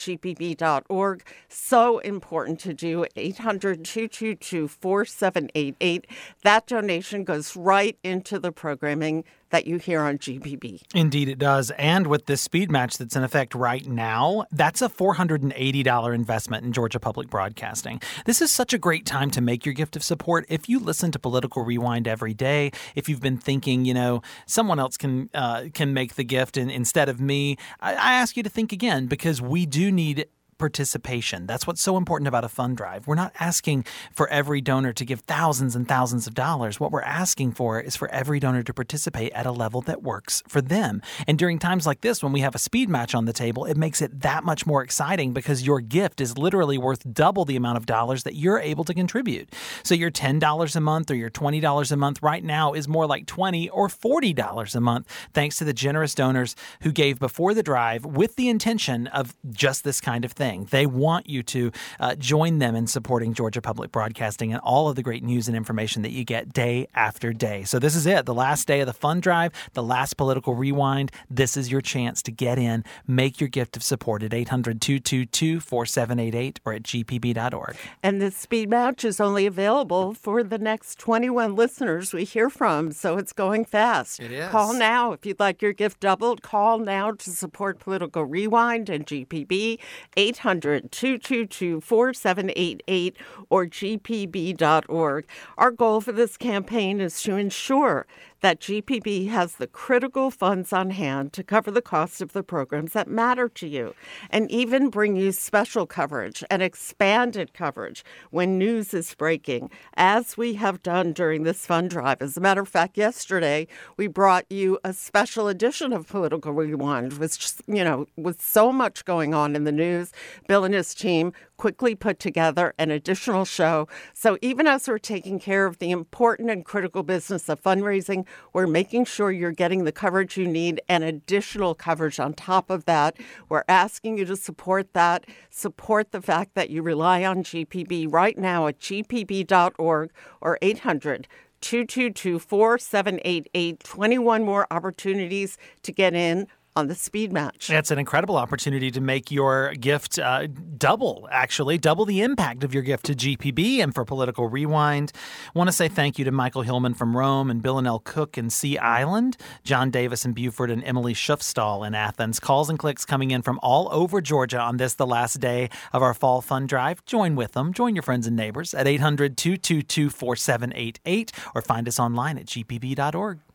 [0.96, 1.22] gpb.org.
[1.48, 3.06] So important to do.
[3.16, 6.06] 800 222 4788.
[6.42, 10.82] That donation goes right into the programming that you hear on GPB.
[10.94, 11.70] Indeed, it does.
[11.72, 16.72] And with this speed match that's in effect right now, that's a $480 investment in
[16.72, 18.00] Georgia Public Broadcasting.
[18.24, 20.46] This is such a great time to make your gift of support.
[20.48, 24.80] If you listen to Political Rewind every day, if you've been thinking, you know, someone
[24.80, 28.42] else can uh, can make the gift and, instead of me, I, I ask you
[28.42, 30.26] to think again because we do need
[30.58, 31.46] participation.
[31.46, 33.06] That's what's so important about a fund drive.
[33.06, 36.80] We're not asking for every donor to give thousands and thousands of dollars.
[36.80, 40.42] What we're asking for is for every donor to participate at a level that works
[40.48, 41.02] for them.
[41.26, 43.76] And during times like this, when we have a speed match on the table, it
[43.76, 47.76] makes it that much more exciting because your gift is literally worth double the amount
[47.76, 49.52] of dollars that you're able to contribute.
[49.82, 53.26] So your $10 a month or your $20 a month right now is more like
[53.26, 58.04] 20 or $40 a month, thanks to the generous donors who gave before the drive
[58.06, 60.68] with the intention of just this kind of thing thing.
[60.70, 64.96] They want you to uh, join them in supporting Georgia Public Broadcasting and all of
[64.96, 67.64] the great news and information that you get day after day.
[67.64, 71.10] So, this is it the last day of the fund drive, the last political rewind.
[71.30, 75.60] This is your chance to get in, make your gift of support at 800 222
[75.60, 77.76] 4788 or at gpb.org.
[78.02, 82.92] And the speed match is only available for the next 21 listeners we hear from,
[82.92, 84.20] so it's going fast.
[84.20, 84.48] It is.
[84.50, 86.42] Call now if you'd like your gift doubled.
[86.42, 89.78] Call now to support Political Rewind and GPB.
[90.16, 93.16] 800 222 4788
[93.50, 95.26] or gpb.org.
[95.58, 98.06] Our goal for this campaign is to ensure
[98.40, 102.92] that GPB has the critical funds on hand to cover the cost of the programs
[102.92, 103.94] that matter to you
[104.30, 110.54] and even bring you special coverage and expanded coverage when news is breaking, as we
[110.54, 112.20] have done during this fund drive.
[112.20, 117.14] As a matter of fact, yesterday we brought you a special edition of Political Rewind,
[117.14, 120.12] which, you know, with so much going on in the news,
[120.46, 123.88] Bill and his team quickly put together an additional show.
[124.12, 128.66] So even as we're taking care of the important and critical business of fundraising, we're
[128.66, 133.16] making sure you're getting the coverage you need and additional coverage on top of that.
[133.48, 138.36] We're asking you to support that, support the fact that you rely on GPB right
[138.36, 140.10] now at gpb.org
[140.40, 141.28] or 800
[141.60, 143.80] 222 4788.
[143.80, 147.70] 21 more opportunities to get in on the speed match.
[147.70, 152.74] It's an incredible opportunity to make your gift uh, double, actually, double the impact of
[152.74, 155.12] your gift to GPB and for Political Rewind.
[155.54, 157.98] I want to say thank you to Michael Hillman from Rome and Bill and L.
[158.00, 162.38] Cook in Sea Island, John Davis in Buford, and Emily Schuffstall in Athens.
[162.38, 166.02] Calls and clicks coming in from all over Georgia on this, the last day of
[166.02, 167.04] our fall fund drive.
[167.06, 167.72] Join with them.
[167.72, 173.45] Join your friends and neighbors at 800 222 4788 or find us online at gpb.org.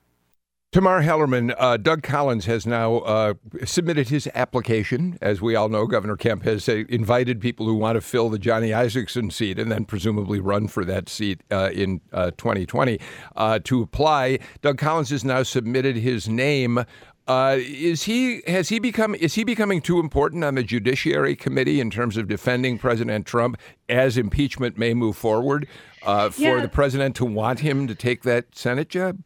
[0.72, 3.34] Tamar Hallerman, uh, Doug Collins has now uh,
[3.66, 5.18] submitted his application.
[5.22, 8.40] As we all know, Governor Kemp has uh, invited people who want to fill the
[8.40, 13.04] Johnny Isakson seat and then presumably run for that seat uh, in 2020 uh,
[13.36, 14.40] uh, to apply.
[14.62, 16.86] Doug Collins has now submitted his name.
[17.28, 21.90] is he has he become is he becoming too important on the Judiciary Committee in
[21.90, 23.58] terms of defending President Trump
[23.92, 25.68] as impeachment may move forward?
[26.04, 26.62] uh, for yeah.
[26.62, 29.20] the president to want him to take that Senate job?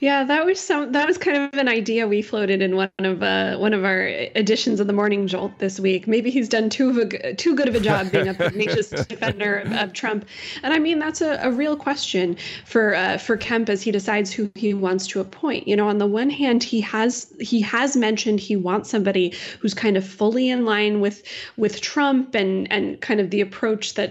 [0.00, 0.92] Yeah, that was some.
[0.92, 4.06] That was kind of an idea we floated in one of uh, one of our
[4.06, 6.06] editions of the Morning Jolt this week.
[6.06, 9.58] Maybe he's done too of a too good of a job being a pugnacious defender
[9.58, 10.24] of, of, Trump,
[10.62, 14.32] and I mean that's a, a real question for uh, for Kemp as he decides
[14.32, 15.66] who he wants to appoint.
[15.66, 19.74] You know, on the one hand, he has he has mentioned he wants somebody who's
[19.74, 21.24] kind of fully in line with
[21.56, 24.05] with Trump and and kind of the approach that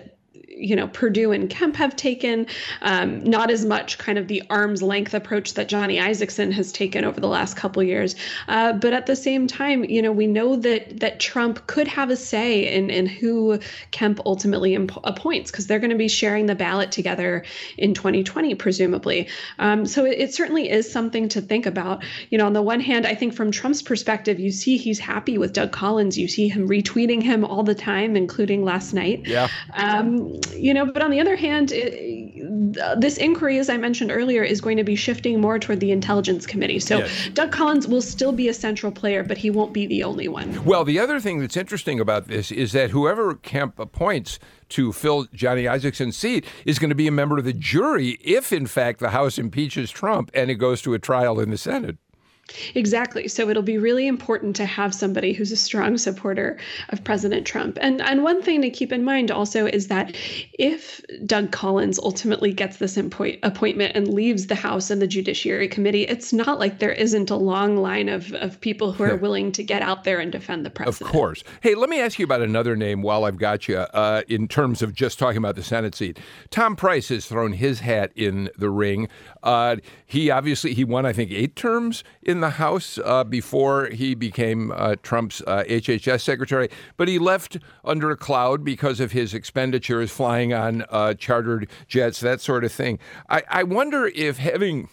[0.58, 2.48] you know Perdue and Kemp have taken,
[2.82, 7.04] um, not as much kind of the arm's length approach that Johnny Isakson has taken
[7.04, 8.16] over the last couple years.
[8.48, 12.10] Uh, but at the same time, you know, we know that that Trump could have
[12.10, 13.60] a say in in who
[13.92, 17.44] Kemp ultimately imp- appoints because they're going to be sharing the ballot together
[17.78, 19.28] in 2020, presumably.
[19.60, 22.04] Um, so it, it certainly is something to think about.
[22.30, 25.38] You know, on the one hand, I think from Trump's perspective, you see he's happy
[25.38, 26.18] with Doug Collins.
[26.18, 29.24] You see him retweeting him all the time, including last night.
[29.26, 29.50] Yeah.
[29.74, 34.12] Um, you know, but on the other hand, it, uh, this inquiry, as I mentioned
[34.12, 36.80] earlier, is going to be shifting more toward the Intelligence Committee.
[36.80, 37.30] So yes.
[37.34, 40.64] Doug Collins will still be a central player, but he won't be the only one.
[40.66, 45.28] Well, the other thing that's interesting about this is that whoever Kemp appoints to fill
[45.34, 49.00] Johnny Isakson's seat is going to be a member of the jury if, in fact,
[49.00, 51.98] the House impeaches Trump and it goes to a trial in the Senate.
[52.76, 53.28] Exactly.
[53.28, 56.58] So it'll be really important to have somebody who's a strong supporter
[56.90, 57.78] of President Trump.
[57.82, 60.16] And and one thing to keep in mind also is that
[60.54, 66.04] if Doug Collins ultimately gets this appointment and leaves the House and the Judiciary Committee,
[66.04, 69.64] it's not like there isn't a long line of, of people who are willing to
[69.64, 71.10] get out there and defend the president.
[71.10, 71.44] Of course.
[71.62, 74.82] Hey, let me ask you about another name while I've got you uh, in terms
[74.82, 76.20] of just talking about the Senate seat.
[76.52, 79.10] Tom Price has thrown his hat in the ring.
[79.46, 84.16] Uh, he obviously he won, I think, eight terms in the House uh, before he
[84.16, 89.34] became uh, Trump's HHS uh, secretary, but he left under a cloud because of his
[89.34, 92.98] expenditures flying on uh, chartered jets, that sort of thing.
[93.30, 94.90] I, I wonder if having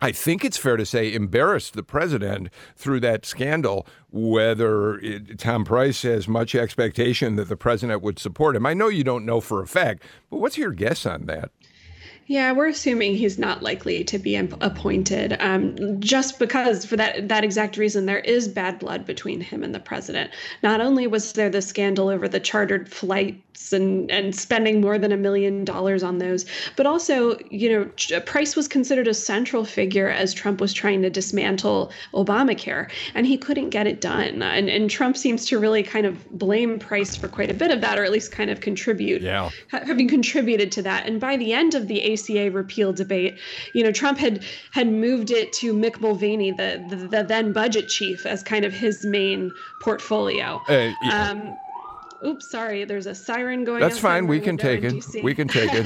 [0.00, 5.64] I think it's fair to say, embarrassed the president through that scandal, whether it, Tom
[5.64, 8.64] Price has much expectation that the president would support him.
[8.64, 11.50] I know you don't know for a fact, but what's your guess on that?
[12.28, 17.42] Yeah, we're assuming he's not likely to be appointed, um, just because for that that
[17.42, 20.30] exact reason there is bad blood between him and the president.
[20.62, 25.10] Not only was there the scandal over the chartered flights and and spending more than
[25.10, 26.44] a million dollars on those,
[26.76, 31.10] but also you know Price was considered a central figure as Trump was trying to
[31.10, 34.42] dismantle Obamacare, and he couldn't get it done.
[34.42, 37.80] And and Trump seems to really kind of blame Price for quite a bit of
[37.80, 39.48] that, or at least kind of contribute, yeah.
[39.68, 41.06] having contributed to that.
[41.06, 43.38] And by the end of the ACA repeal debate,
[43.72, 47.88] you know, Trump had had moved it to Mick Mulvaney, the the, the then budget
[47.88, 50.62] chief, as kind of his main portfolio.
[50.68, 51.30] Uh, yeah.
[51.30, 51.56] um,
[52.24, 53.80] oops, sorry, there's a siren going.
[53.80, 54.26] That's fine.
[54.26, 55.22] We can take it.
[55.22, 55.84] We can take it.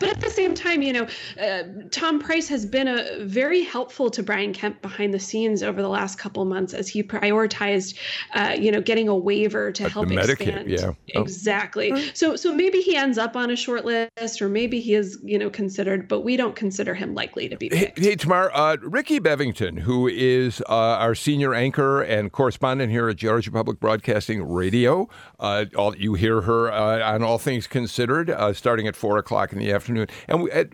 [0.00, 1.06] but at the same time, you know,
[1.40, 5.82] uh, Tom Price has been a very helpful to Brian Kemp behind the scenes over
[5.82, 7.96] the last couple months as he prioritized,
[8.34, 10.68] uh, you know, getting a waiver to help expand.
[10.68, 10.92] yeah.
[11.14, 11.22] Oh.
[11.22, 11.92] Exactly.
[11.92, 12.02] Oh.
[12.14, 15.38] So so maybe he ends up on a short list, or maybe he is, you
[15.38, 17.98] know, considered, but we don't consider him likely to be picked.
[17.98, 23.08] Hey, hey Tamar, uh, Rickey Bevington, who is uh, our senior anchor and correspondent here
[23.08, 25.08] at Georgia Public Broadcasting Radio.
[25.38, 29.18] Uh, uh, all, you hear her uh, on All Things Considered, uh, starting at four
[29.18, 30.06] o'clock in the afternoon.
[30.28, 30.64] And we, uh,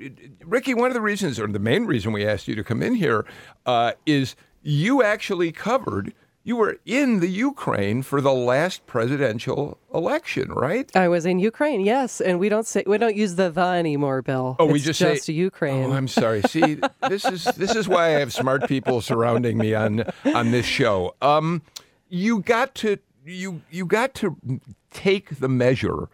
[0.45, 2.95] Rickey, one of the reasons, or the main reason we asked you to come in
[2.95, 3.25] here,
[3.67, 6.13] uh, is you actually covered.
[6.45, 10.91] You were in the Ukraine for the last presidential election, right?
[10.97, 14.23] I was in Ukraine, yes, and we don't say we don't use the the anymore,
[14.23, 14.57] Bill.
[14.59, 15.85] Oh, it's we just, just say Ukraine.
[15.85, 16.41] Oh, I'm sorry.
[16.43, 20.65] See, this is this is why I have smart people surrounding me on on this
[20.65, 21.15] show.
[21.21, 21.61] Um,
[22.09, 24.37] you got to you you got to
[24.91, 26.09] take the measure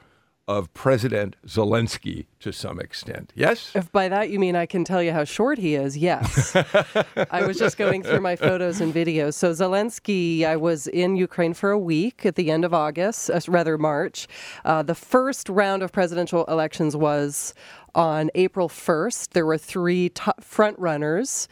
[0.47, 3.33] of President Zelensky to some extent.
[3.35, 3.73] Yes?
[3.75, 6.55] If by that you mean I can tell you how short he is, yes.
[7.31, 9.35] I was just going through my photos and videos.
[9.35, 13.41] So, Zelensky, I was in Ukraine for a week at the end of August, uh,
[13.49, 14.29] rather March.
[14.65, 17.55] Uh, the first round of presidential elections was
[17.95, 19.31] on April 1st.
[19.31, 21.49] There were three front runners,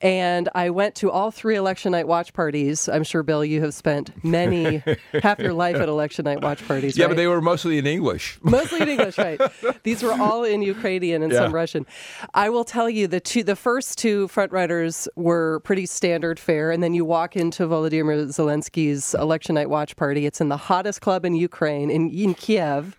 [0.00, 2.88] and I went to all three election night watch parties.
[2.88, 4.82] I'm sure, Bill, you have spent many,
[5.22, 6.96] half your life at election night watch parties.
[6.96, 7.10] Yeah, right?
[7.10, 8.38] but they were mostly in English.
[8.42, 9.40] Mostly in English, right.
[9.82, 11.40] These were all in Ukrainian and yeah.
[11.40, 11.86] some Russian.
[12.34, 16.70] I will tell you, the two, the first two front runners were pretty standard fare,
[16.70, 20.26] and then you walk into Volodymyr Zelensky's election night watch party.
[20.26, 22.96] It's in the hottest club in Ukraine, in, in Kiev.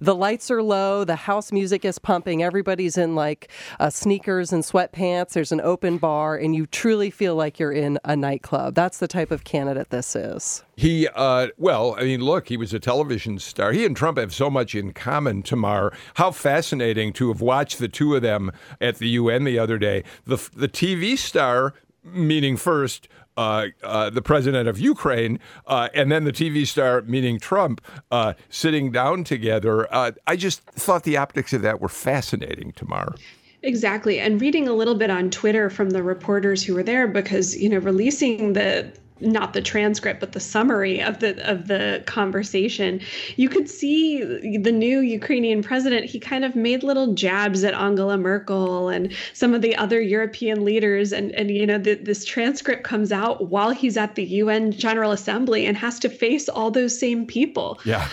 [0.00, 4.62] The lights are low, the house music is pumping Everybody's in like uh, sneakers and
[4.62, 5.32] sweatpants.
[5.32, 8.74] There's an open bar, and you truly feel like you're in a nightclub.
[8.74, 10.62] That's the type of candidate this is.
[10.76, 13.72] He, uh, well, I mean, look, he was a television star.
[13.72, 15.92] He and Trump have so much in common, Tamar.
[16.14, 20.04] How fascinating to have watched the two of them at the UN the other day.
[20.24, 26.24] The, the TV star, meaning first, uh, uh, the president of Ukraine, uh, and then
[26.24, 29.92] the TV star, meaning Trump, uh, sitting down together.
[29.94, 33.14] Uh, I just thought the optics of that were fascinating, Tamar.
[33.62, 34.18] Exactly.
[34.20, 37.68] And reading a little bit on Twitter from the reporters who were there, because, you
[37.68, 38.90] know, releasing the
[39.20, 43.00] not the transcript but the summary of the of the conversation
[43.36, 44.22] you could see
[44.58, 49.54] the new Ukrainian president he kind of made little jabs at Angela Merkel and some
[49.54, 53.70] of the other European leaders and and you know the, this transcript comes out while
[53.70, 58.08] he's at the UN General Assembly and has to face all those same people yeah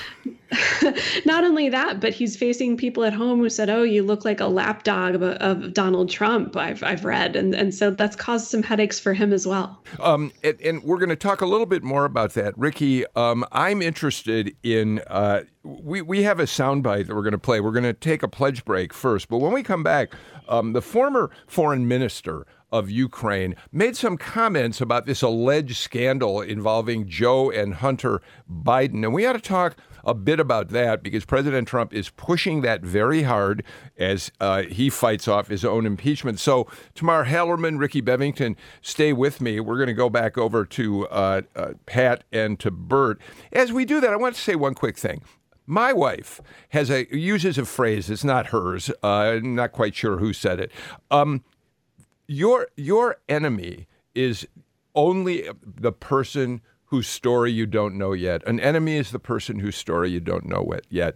[1.25, 4.39] not only that, but he's facing people at home who said, "Oh, you look like
[4.39, 8.63] a lapdog of, of Donald Trump." I've I've read, and and so that's caused some
[8.63, 9.81] headaches for him as well.
[9.99, 13.05] Um, and, and, we're going to talk a little bit more about that, Rickey.
[13.15, 15.01] Um, I'm interested in.
[15.07, 17.59] Uh, we we have a soundbite that we're going to play.
[17.59, 20.13] We're going to take a pledge break first, but when we come back,
[20.47, 27.07] um, the former foreign minister of Ukraine made some comments about this alleged scandal involving
[27.07, 29.03] Joe and Hunter Biden.
[29.03, 29.77] And we ought to talk
[30.07, 33.63] a bit about that because President Trump is pushing that very hard
[33.97, 36.39] as uh, he fights off his own impeachment.
[36.39, 36.65] So,
[36.95, 39.59] Tamar Hallerman, Rickey Bevington, stay with me.
[39.59, 43.19] We're going to go back over to uh, uh, Pat and to Bert.
[43.51, 45.21] As we do that, I want to say one quick thing.
[45.65, 48.09] My wife has a uses a phrase.
[48.09, 48.89] It's not hers.
[49.03, 50.71] Uh, not quite sure who said it.
[51.11, 51.43] Um,
[52.25, 54.47] your your enemy is
[54.95, 58.45] only the person whose story you don't know yet.
[58.47, 61.15] An enemy is the person whose story you don't know yet.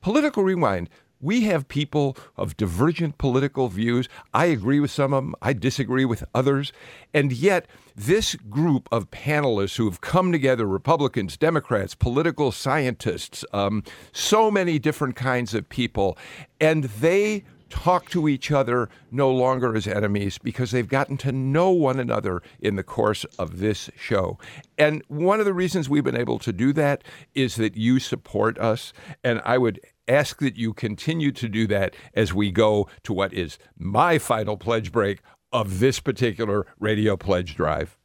[0.00, 0.88] Political rewind.
[1.22, 4.08] We have people of divergent political views.
[4.32, 5.34] I agree with some of them.
[5.42, 6.72] I disagree with others.
[7.12, 13.84] And yet, this group of panelists who have come together Republicans, Democrats, political scientists, um,
[14.12, 16.16] so many different kinds of people
[16.58, 21.70] and they talk to each other no longer as enemies because they've gotten to know
[21.70, 24.38] one another in the course of this show.
[24.76, 27.02] And one of the reasons we've been able to do that
[27.34, 28.92] is that you support us.
[29.24, 33.32] And I would ask that you continue to do that as we go to what
[33.32, 35.20] is my final pledge break
[35.52, 37.96] of this particular radio pledge drive.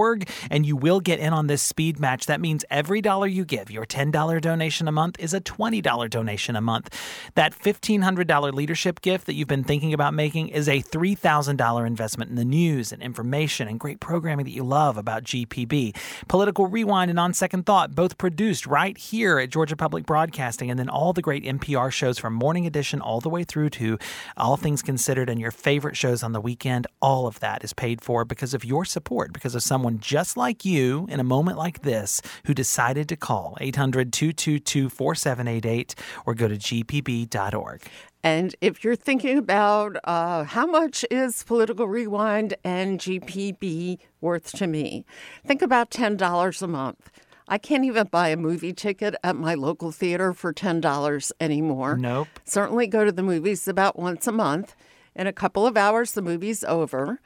[0.51, 2.27] and you will get in on this speed match.
[2.27, 6.57] That means every dollar you give, your $10 donation a month, is a $20 donation
[6.57, 6.99] a month.
[7.35, 12.37] That $1,500 leadership gift that you've been thinking about making is a $3,000 investment in
[12.37, 15.95] the news and information and great programming that you love about GPB.
[16.29, 20.79] Political Rewind and On Second Thought, both produced right here at Georgia Public Broadcasting, and
[20.79, 23.99] then all the great NPR shows from Morning Edition all the way through to
[24.37, 27.73] All Things Considered considered and your favorite shows on the weekend, all of that is
[27.73, 31.59] paid for because of your support, because of someone just like you in a moment
[31.59, 35.95] like this who decided to call 800 222 4788
[36.27, 37.83] or go to gpb.org.
[38.25, 44.67] And if you're thinking about uh, how much is Political Rewind and GPB worth to
[44.67, 45.05] me,
[45.45, 47.11] think about $10 a month.
[47.49, 51.97] I can't even buy a movie ticket at my local theater for $10 anymore.
[51.97, 52.29] Nope.
[52.45, 54.77] Certainly go to the movies about once a month.
[55.15, 57.21] In a couple of hours, the movie's over.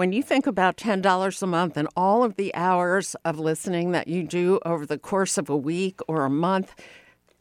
[0.00, 4.08] When you think about $10 a month and all of the hours of listening that
[4.08, 6.74] you do over the course of a week or a month,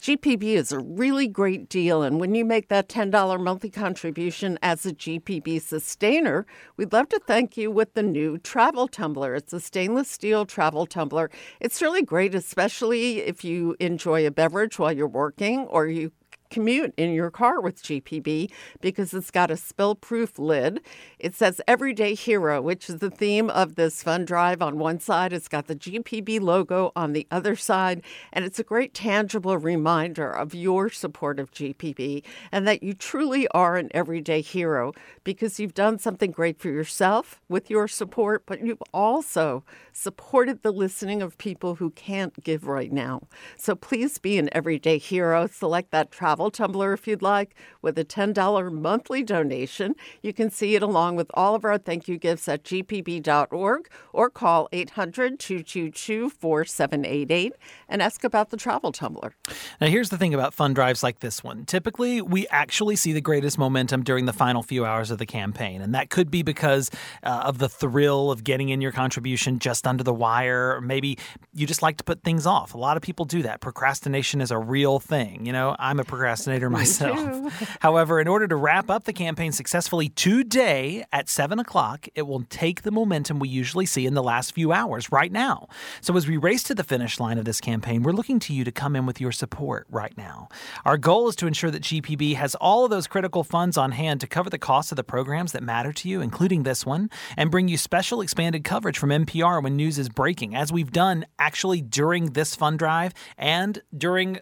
[0.02, 4.86] GPB is a really great deal, and when you make that $10 monthly contribution as
[4.86, 6.46] a GPB sustainer,
[6.76, 9.36] we'd love to thank you with the new travel tumbler.
[9.36, 11.32] It's a stainless steel travel tumbler.
[11.62, 16.12] It's really great, especially if you enjoy a beverage while you're working or you
[16.50, 20.82] commute in your car with GPB because it's got a spill proof lid.
[21.20, 25.34] It says Everyday Hero, which is the theme of this fun drive on one side.
[25.34, 28.02] It's got the GPB logo on the other side.
[28.34, 33.48] And it's a great tangible reminder of your support of GPB and that you truly
[33.50, 34.94] are an everyday hero
[35.24, 40.72] because you've done something great for yourself with your support, but you've also supported the
[40.72, 43.22] listening of people who can't give right now.
[43.58, 45.48] So please be an everyday hero.
[45.48, 49.96] Select that travel tumbler if you'd like with a $10 monthly donation.
[50.22, 54.30] You can see it along with all of our thank you gifts at gpb.org or
[54.30, 57.54] call 800 222 4788
[57.90, 59.36] and ask about the travel tumbler.
[59.82, 61.66] Now, here's the thing about fund drives like this one.
[61.66, 65.82] Typically, we actually see the greatest momentum during the final few hours of the campaign,
[65.82, 66.90] and that could be because
[67.24, 71.18] uh, of the thrill of getting in your contribution just under the wire, or maybe
[71.54, 72.74] you just like to put things off.
[72.74, 73.60] A lot of people do that.
[73.60, 75.46] Procrastination is a real thing.
[75.46, 76.29] You know, I'm a procrastinator
[76.70, 77.78] myself.
[77.80, 82.44] However, in order to wrap up the campaign successfully today at 7 o'clock, it will
[82.50, 85.68] take the momentum we usually see in the last few hours right now.
[86.02, 88.64] So as we race to the finish line of this campaign, we're looking to you
[88.64, 90.50] to come in with your support right now.
[90.86, 94.22] Our goal is to ensure that GPB has all of those critical funds on hand
[94.22, 97.52] to cover the cost of the programs that matter to you, including this one, and
[97.52, 101.82] bring you special expanded coverage from NPR when news is breaking, as we've done actually
[101.82, 104.40] during this fund drive and during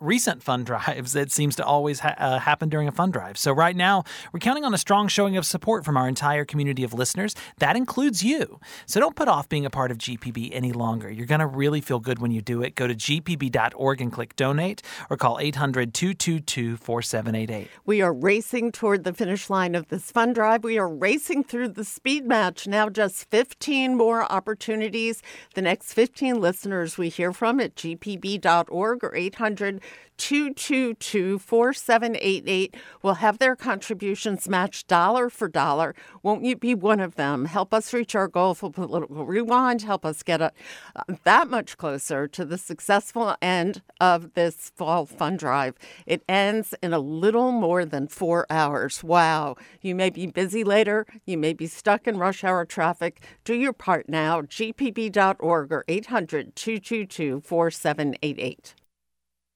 [0.00, 3.36] recent fund drives, it seems to always ha- uh, happen during a fund drive.
[3.38, 6.82] So, right now, we're counting on a strong showing of support from our entire community
[6.82, 7.34] of listeners.
[7.58, 8.58] That includes you.
[8.86, 11.10] So, don't put off being a part of GPB any longer.
[11.10, 12.74] You're going to really feel good when you do it.
[12.74, 17.68] Go to gpb.org and click donate or call 800 222 4788.
[17.84, 20.64] We are racing toward the finish line of this fund drive.
[20.64, 22.66] We are racing through the speed match.
[22.66, 25.22] Now, just 15 more opportunities.
[25.54, 29.80] The next 15 listeners we hear from at gpb.org or 800
[30.20, 35.94] 222 4788 will have their contributions matched dollar for dollar.
[36.22, 37.46] Won't you be one of them?
[37.46, 39.80] Help us reach our goal for political rewind.
[39.80, 40.52] Help us get a,
[40.94, 45.74] uh, that much closer to the successful end of this fall fund drive.
[46.04, 49.02] It ends in a little more than four hours.
[49.02, 49.56] Wow.
[49.80, 51.06] You may be busy later.
[51.24, 53.22] You may be stuck in rush hour traffic.
[53.44, 54.42] Do your part now.
[54.42, 58.74] gpb.org or 800 222 4788.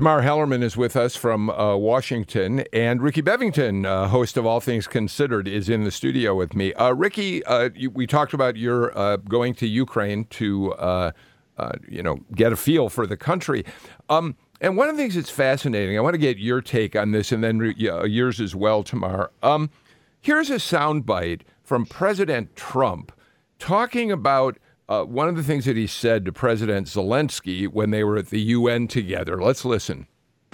[0.05, 4.61] Tamar Hallerman is with us from uh, Washington, and Rickey Bevington, uh, host of All
[4.61, 6.75] Things Considered, is in the studio with me.
[6.75, 11.13] Uh, Rickey, uh, you, we talked about your uh, going to Ukraine to, uh,
[11.89, 13.65] you know, get a feel for the country.
[14.11, 17.13] Um, and one of the things that's fascinating, I want to get your take on
[17.13, 19.31] this, and then yours as well, Tamar.
[19.43, 19.71] Um,
[20.21, 23.11] here's a soundbite from President Trump
[23.59, 24.59] talking about
[24.95, 28.31] uh, one of the things that he said to President Zelensky when they were at
[28.31, 29.41] the UN together.
[29.41, 30.07] Let's listen.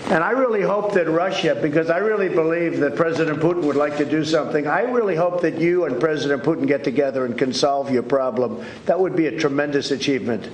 [0.07, 3.97] And I really hope that Russia, because I really believe that President Putin would like
[3.99, 7.53] to do something, I really hope that you and President Putin get together and can
[7.53, 8.65] solve your problem.
[8.87, 10.49] That would be a tremendous achievement.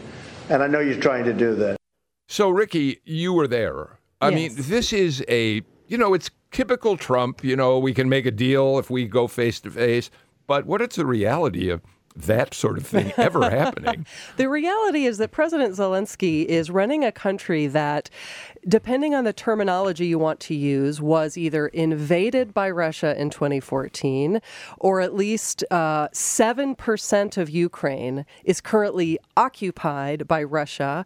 [0.51, 1.77] And I know you're trying to do that.
[2.29, 3.99] So, Rickey, you were there.
[4.21, 4.35] I yes.
[4.35, 7.45] mean, this is a, you know, it's typical Trump.
[7.45, 10.11] You know, we can make a deal if we go face to face.
[10.49, 11.83] But what is the reality of
[12.17, 14.07] that sort of thing ever happening.
[14.37, 18.09] the reality is that President Zelensky is running a country that,
[18.67, 24.41] depending on the terminology you want to use, was either invaded by Russia in 2014,
[24.79, 31.05] or at least uh, 7% of Ukraine is currently occupied by Russia.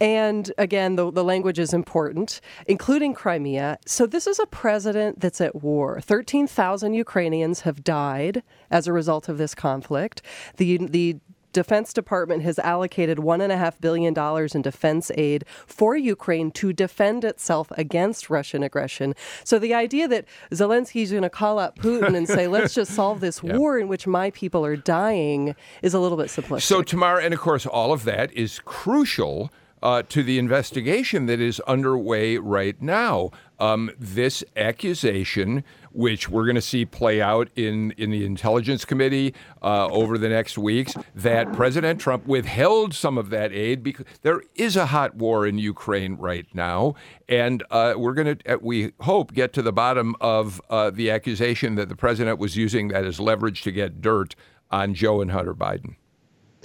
[0.00, 3.78] And again, the, the language is important, including Crimea.
[3.86, 6.00] So this is a president that's at war.
[6.00, 10.20] 13,000 Ukrainians have died as a result of this conflict.
[10.56, 11.16] The, the
[11.56, 14.14] Defense Department has allocated $1.5 billion
[14.54, 19.14] in defense aid for Ukraine to defend itself against Russian aggression.
[19.42, 23.20] So the idea that Zelensky's going to call up Putin and say, let's just solve
[23.20, 26.60] this war in which my people are dying is a little bit simplistic.
[26.60, 29.50] So, Tamar, and of course, all of that is crucial
[29.82, 33.30] uh, to the investigation that is underway right now.
[33.58, 39.34] Um, this accusation, which we're going to see play out in, in the Intelligence Committee
[39.62, 44.42] uh, over the next weeks, that President Trump withheld some of that aid because there
[44.56, 46.96] is a hot war in Ukraine right now.
[47.30, 51.10] And uh, we're going to, uh, we hope, get to the bottom of uh, the
[51.10, 54.34] accusation that the president was using that as leverage to get dirt
[54.70, 55.96] on Joe and Hunter Biden.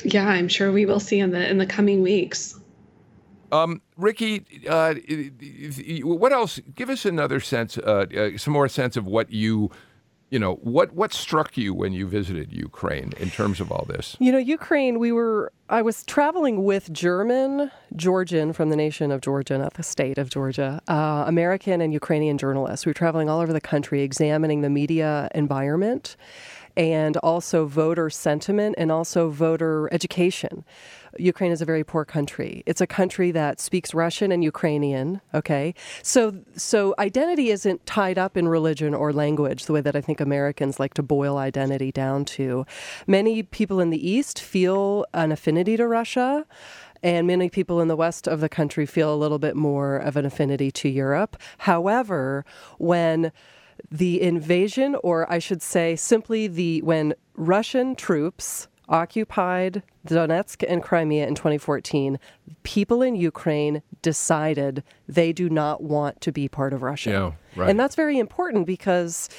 [0.03, 2.59] Yeah, I'm sure we will see in the in the coming weeks.
[3.52, 4.95] Um, Rickey, uh,
[6.04, 6.60] what else?
[6.74, 9.72] Give us another sense, uh, uh, some more sense of what you
[10.32, 14.16] you know what what struck you when you visited Ukraine in terms of all this?
[14.20, 14.97] You know, Ukraine.
[14.97, 15.52] We were.
[15.70, 20.30] I was traveling with German, Georgian from the nation of Georgia, not the state of
[20.30, 22.86] Georgia, uh, American and Ukrainian journalists.
[22.86, 26.16] We were traveling all over the country, examining the media environment,
[26.78, 30.64] and also voter sentiment, and also voter education.
[31.18, 32.64] Ukraine is a very poor country.
[32.66, 35.22] It's a country that speaks Russian and Ukrainian.
[35.34, 40.02] Okay, so so identity isn't tied up in religion or language the way that I
[40.02, 42.66] think Americans like to boil identity down to.
[43.08, 46.46] Many people in the East feel an affinity to Russia.
[47.04, 50.18] And many people in the west of the country feel a little bit more of
[50.18, 51.36] an affinity to Europe.
[51.58, 52.46] However,
[52.78, 53.32] when
[53.90, 61.26] the invasion, or I should say simply the when Russian troops occupied Donetsk and Crimea
[61.26, 62.20] in 2014,
[62.64, 67.10] people in Ukraine decided they do not want to be part of Russia.
[67.10, 67.70] Yeah, right.
[67.70, 69.30] And that's very important because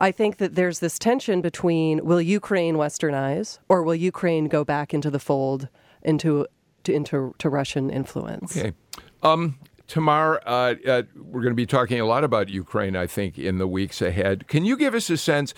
[0.00, 4.92] I think that there's this tension between will Ukraine westernize or will Ukraine go back
[4.92, 5.68] into the fold
[6.02, 6.46] into
[6.84, 8.56] to, into to Russian influence?
[8.56, 8.72] Okay.
[9.22, 9.58] Um,
[9.88, 13.56] Tamar, uh, uh, we're going to be talking a lot about Ukraine, I think, in
[13.56, 14.46] the weeks ahead.
[14.46, 15.54] Can you give us a sense?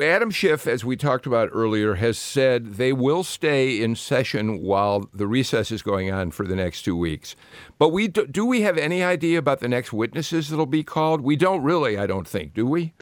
[0.00, 5.08] Adam Schiff, as we talked about earlier, has said they will stay in session while
[5.12, 7.34] the recess is going on for the next two weeks.
[7.78, 11.20] But we do, do we have any idea about the next witnesses that'll be called?
[11.20, 12.92] We don't really, I don't think, do we?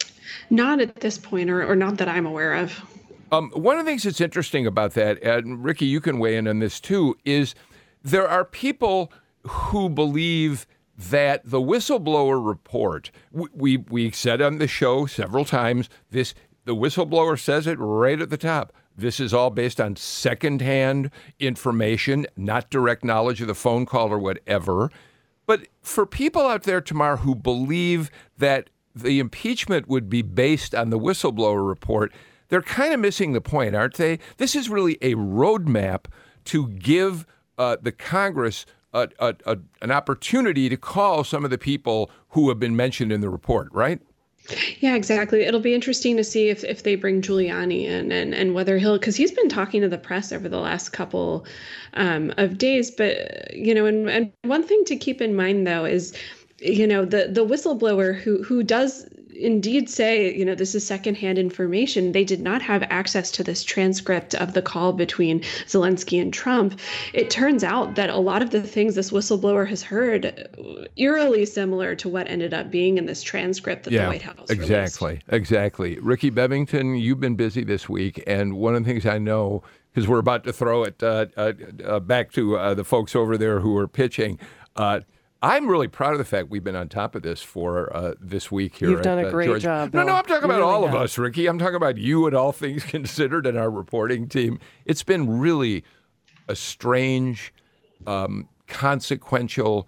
[0.49, 2.73] Not at this point, or, or not that I'm aware of.
[3.31, 6.47] Um, one of the things that's interesting about that, and Rickey, you can weigh in
[6.47, 7.55] on this too, is
[8.03, 9.11] there are people
[9.47, 10.67] who believe
[10.97, 16.33] that the whistleblower report, we, we, said on the show several times, this
[16.65, 18.73] the whistleblower says it right at the top.
[18.97, 24.17] This is all based on secondhand information, not direct knowledge of the phone call or
[24.17, 24.91] whatever.
[25.45, 30.89] But for people out there Tamar who believe that the impeachment would be based on
[30.89, 32.11] the whistleblower report,
[32.49, 34.19] they're kind of missing the point, aren't they?
[34.37, 36.05] This is really a roadmap
[36.45, 37.25] to give
[37.57, 42.49] uh, the Congress a, a, a, an opportunity to call some of the people who
[42.49, 43.99] have been mentioned in the report, right?
[44.79, 45.41] Yeah, exactly.
[45.41, 48.97] It'll be interesting to see if, if they bring Giuliani in and, and whether he'll,
[48.97, 51.45] because he's been talking to the press over the last couple
[51.95, 52.89] um, of days.
[52.89, 56.15] But, you know, and, and one thing to keep in mind, though, is,
[56.59, 59.05] you know, the, the whistleblower who, who does
[59.39, 62.11] indeed say, you know, this is secondhand information.
[62.11, 66.79] They did not have access to this transcript of the call between Zelensky and Trump.
[67.13, 70.47] It turns out that a lot of the things this whistleblower has heard
[70.95, 74.49] eerily similar to what ended up being in this transcript that yeah, the White House
[74.49, 75.25] exactly, released.
[75.29, 75.99] exactly.
[75.99, 79.63] Rickey Bevington, you've been busy this week, and one of the things I know
[79.93, 83.35] because we're about to throw it uh, uh, uh, back to uh, the folks over
[83.35, 84.37] there who are pitching.
[85.41, 88.13] Uh, I'm really proud of the fact we've been on top of this for uh,
[88.19, 88.89] this week here.
[88.89, 89.63] You've done at, a great George.
[89.63, 89.93] job.
[89.93, 90.07] No, Bill.
[90.07, 90.95] no, I'm talking you about really all have.
[90.95, 91.47] of us, Rickey.
[91.47, 94.59] I'm talking about you and all things considered and our reporting team.
[94.85, 95.83] It's been really
[96.47, 97.53] a strange,
[98.05, 99.87] um, consequential,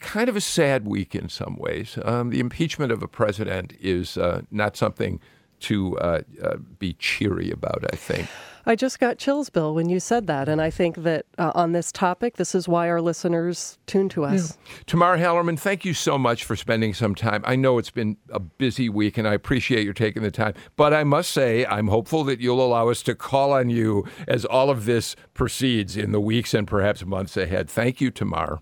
[0.00, 1.98] kind of a sad week in some ways.
[2.04, 5.20] Um, the impeachment of a president is uh, not something
[5.60, 8.28] to uh, uh, be cheery about, I think.
[8.68, 10.48] I just got chills, Bill, when you said that.
[10.48, 14.24] And I think that uh, on this topic, this is why our listeners tune to
[14.24, 14.58] us.
[14.58, 14.74] Yeah.
[14.86, 17.44] Tamar Hallerman, thank you so much for spending some time.
[17.46, 20.54] I know it's been a busy week, and I appreciate your taking the time.
[20.74, 24.44] But I must say, I'm hopeful that you'll allow us to call on you as
[24.44, 27.70] all of this proceeds in the weeks and perhaps months ahead.
[27.70, 28.58] Thank you, Tamar.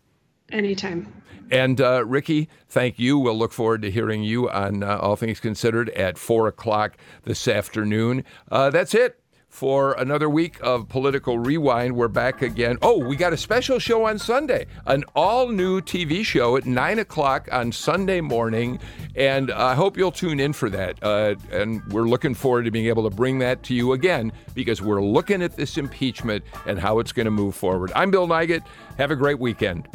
[0.51, 1.24] Anytime.
[1.51, 3.19] And uh, Rickey, thank you.
[3.19, 7.47] We'll look forward to hearing you on uh, All Things Considered at 4 o'clock this
[7.47, 8.25] afternoon.
[8.51, 9.21] Uh, that's it
[9.55, 11.95] for another week of Political Rewind.
[11.95, 12.77] We're back again.
[12.83, 16.99] Oh, we got a special show on Sunday, an all new TV show at 9
[16.99, 18.81] o'clock on Sunday morning.
[19.15, 21.01] And I hope you'll tune in for that.
[21.01, 24.83] Uh, and we're looking forward to being able to bring that to you again because
[24.83, 27.93] we're looking at this impeachment and how it's going to move forward.
[27.95, 28.65] I'm Bill Nigut.
[28.99, 29.87] Have a great weekend.